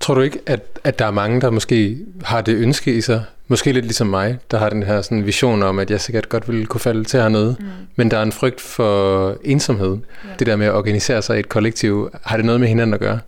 [0.00, 3.24] Tror du ikke, at, at der er mange, der måske har det ønske i sig,
[3.48, 6.48] måske lidt ligesom mig, der har den her sådan vision om, at jeg sikkert godt
[6.48, 7.66] ville kunne falde til hernede, mm.
[7.96, 9.98] men der er en frygt for ensomhed.
[10.24, 10.28] Ja.
[10.38, 13.00] Det der med at organisere sig i et kollektiv, har det noget med hinanden at
[13.00, 13.18] gøre?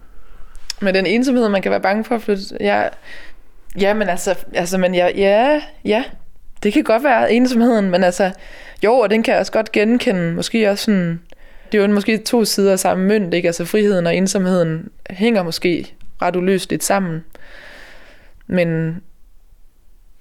[0.81, 2.43] Men den ensomhed, man kan være bange for at flytte...
[2.61, 2.89] Ja,
[3.81, 6.05] ja men altså, altså men ja, ja, ja,
[6.63, 8.31] det kan godt være ensomheden, men altså,
[8.85, 10.33] jo, og den kan jeg også godt genkende.
[10.33, 11.21] Måske også sådan,
[11.73, 13.49] det er jo måske to sider af samme mønt, ikke?
[13.49, 17.25] Altså friheden og ensomheden hænger måske ret uløseligt sammen.
[18.47, 19.01] Men,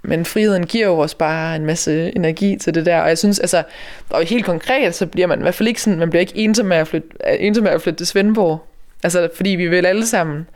[0.04, 3.40] men friheden giver jo også bare en masse energi til det der, og jeg synes,
[3.40, 3.64] altså,
[4.10, 6.72] og helt konkret, så bliver man i hvert fald ikke sådan, man bliver ikke ensom
[6.72, 8.68] af at flytte, øh, ensom af at flytte til Svendborg.
[9.04, 10.48] Altså, fordi vi vil alle sammen,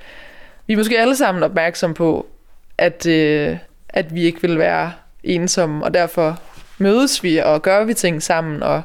[0.67, 2.27] vi er måske alle sammen opmærksom på,
[2.77, 3.57] at, øh,
[3.89, 4.91] at vi ikke vil være
[5.23, 6.39] ensomme, og derfor
[6.77, 8.81] mødes vi og gør vi ting sammen, og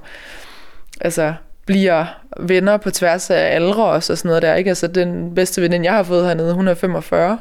[1.00, 1.34] altså
[1.66, 2.06] bliver
[2.40, 4.54] venner på tværs af aldre også, og sådan noget der.
[4.54, 4.68] Ikke?
[4.68, 7.38] Altså den bedste veninde, jeg har fået hernede, hun er 45,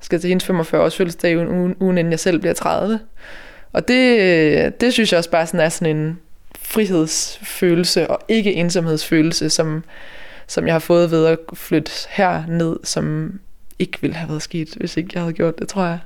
[0.00, 3.00] skal til hendes 45 års fødselsdag ugen, ugen inden jeg selv bliver 30.
[3.72, 6.18] Og det, øh, det synes jeg også bare sådan er sådan en
[6.58, 9.84] frihedsfølelse og ikke ensomhedsfølelse, som,
[10.46, 13.32] som jeg har fået ved at flytte her ned, som
[13.78, 15.98] ikke ville have været sket, hvis ikke jeg havde gjort det, tror jeg.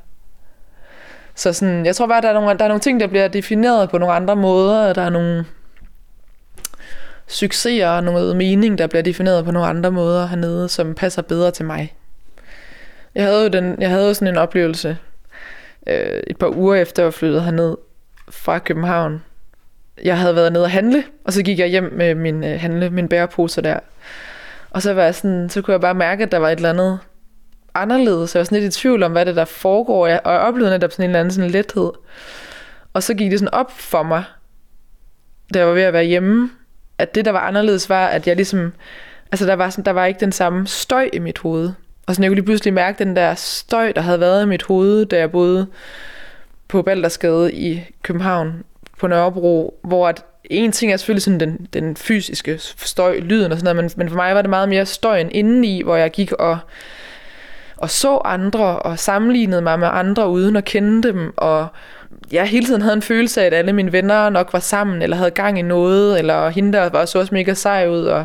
[1.34, 3.90] Så sådan, jeg tror bare, der er, nogle, der er nogle ting, der bliver defineret
[3.90, 5.44] på nogle andre måder, og der er nogle
[7.26, 11.50] succeser og noget mening, der bliver defineret på nogle andre måder hernede, som passer bedre
[11.50, 11.94] til mig.
[13.14, 14.98] Jeg havde jo, den, jeg havde jo sådan en oplevelse
[15.86, 17.76] øh, et par uger efter jeg flyttede herned
[18.28, 19.22] fra København.
[20.04, 22.90] Jeg havde været nede og handle, og så gik jeg hjem med min øh, handle,
[22.90, 23.78] min bæreposer der.
[24.70, 26.70] Og så var jeg sådan, så kunne jeg bare mærke, at der var et eller
[26.70, 26.98] andet
[27.74, 28.34] anderledes.
[28.34, 30.06] Jeg var sådan lidt i tvivl om, hvad det der foregår.
[30.06, 31.90] Jeg, og jeg oplevede netop sådan en eller anden sådan lethed.
[32.92, 34.24] Og så gik det sådan op for mig,
[35.54, 36.50] da jeg var ved at være hjemme,
[36.98, 38.72] at det, der var anderledes, var, at jeg ligesom...
[39.32, 41.72] Altså, der var, sådan, der var ikke den samme støj i mit hoved.
[42.06, 44.62] Og så jeg kunne lige pludselig mærke den der støj, der havde været i mit
[44.62, 45.66] hoved, da jeg boede
[46.68, 48.62] på Baldersgade i København
[48.98, 53.58] på Nørrebro, hvor at en ting er selvfølgelig sådan den, den fysiske støj, lyden og
[53.58, 56.32] sådan noget, men, men for mig var det meget mere støjen indeni, hvor jeg gik
[56.32, 56.58] og
[57.76, 61.66] og så andre og sammenlignede mig med andre uden at kende dem, og
[62.32, 65.16] jeg hele tiden havde en følelse af, at alle mine venner nok var sammen, eller
[65.16, 68.24] havde gang i noget, eller hende der var så også mega sej ud, og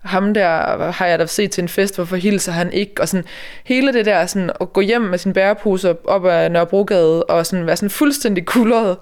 [0.00, 3.24] ham der har jeg da set til en fest, hvorfor hilser han ikke, og sådan
[3.64, 7.66] hele det der sådan at gå hjem med sin bærepose op ad Nørrebrogade, og sådan
[7.66, 8.96] være sådan fuldstændig kuldret,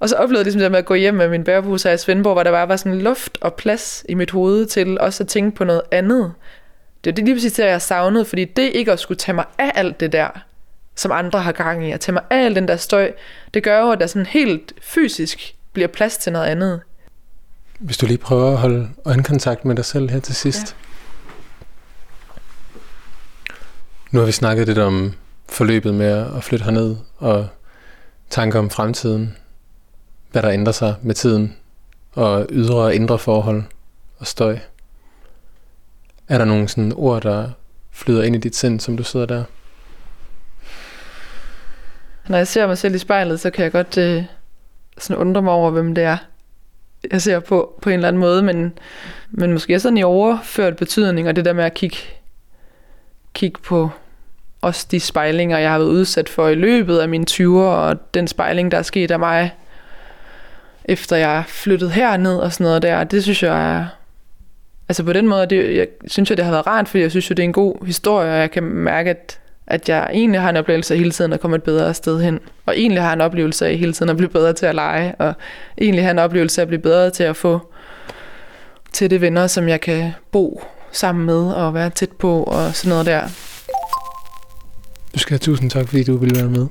[0.00, 2.32] og så oplevede jeg ligesom det med at gå hjem med min bærepose i Svendborg,
[2.32, 5.56] hvor der bare var sådan luft og plads i mit hoved til også at tænke
[5.56, 6.32] på noget andet.
[7.04, 9.44] Det er det lige præcis det, jeg savnede, fordi det ikke at skulle tage mig
[9.58, 10.28] af alt det der,
[10.94, 13.12] som andre har gang i, at tage mig af al den der støj,
[13.54, 16.80] det gør jo, at der sådan helt fysisk bliver plads til noget andet.
[17.78, 20.76] Hvis du lige prøver at holde øjenkontakt med dig selv her til sidst.
[20.78, 20.86] Ja.
[24.10, 25.12] Nu har vi snakket lidt om
[25.48, 26.06] forløbet med
[26.36, 27.48] at flytte herned, og
[28.30, 29.36] tanker om fremtiden,
[30.32, 31.56] hvad der ændrer sig med tiden,
[32.12, 33.62] og ydre og indre forhold
[34.18, 34.58] og støj.
[36.28, 37.50] Er der nogle sådan ord, der
[37.90, 39.44] flyder ind i dit sind, som du sidder der?
[42.28, 44.24] Når jeg ser mig selv i spejlet, så kan jeg godt øh,
[44.98, 46.18] sådan undre mig over, hvem det er,
[47.12, 48.78] jeg ser på, på en eller anden måde, men,
[49.30, 51.96] men måske sådan i overført betydning, og det der med at kigge,
[53.34, 53.90] kigge på
[54.60, 58.28] også de spejlinger, jeg har været udsat for i løbet af mine 20'er, og den
[58.28, 59.54] spejling, der er sket af mig,
[60.84, 63.86] efter jeg flyttede herned og sådan noget der, det synes jeg er,
[64.88, 67.30] altså på den måde, det, jeg synes jo, det har været rart, fordi jeg synes
[67.30, 70.50] jo, det er en god historie, og jeg kan mærke, at, at jeg egentlig har
[70.50, 72.40] en oplevelse af hele tiden at komme et bedre sted hen.
[72.66, 75.34] Og egentlig har en oplevelse af hele tiden at blive bedre til at lege, og
[75.78, 77.72] egentlig har en oplevelse af at blive bedre til at få
[78.92, 80.62] til det venner, som jeg kan bo
[80.92, 83.22] sammen med og være tæt på og sådan noget der.
[85.14, 86.66] Du skal have tusind tak, fordi du ville være med.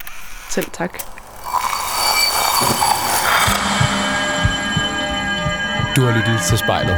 [0.51, 0.99] Selv tak.
[5.95, 6.97] Du har lyttet til spejlet.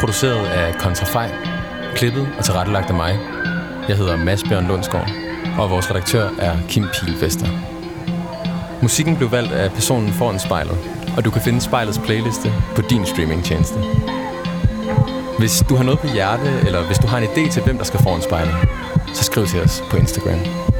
[0.00, 1.30] Produceret af Kontrafej,
[1.94, 3.41] klippet og tilrettelagt af mig.
[3.88, 5.10] Jeg hedder Mads Bjørn Lundsgaard,
[5.58, 7.46] og vores redaktør er Kim Pilvester.
[8.82, 10.78] Musikken blev valgt af personen foran spejlet,
[11.16, 13.78] og du kan finde spejlets playliste på din streamingtjeneste.
[15.38, 17.84] Hvis du har noget på hjerte, eller hvis du har en idé til, hvem der
[17.84, 18.54] skal foran spejlet,
[19.14, 20.71] så skriv til os på Instagram.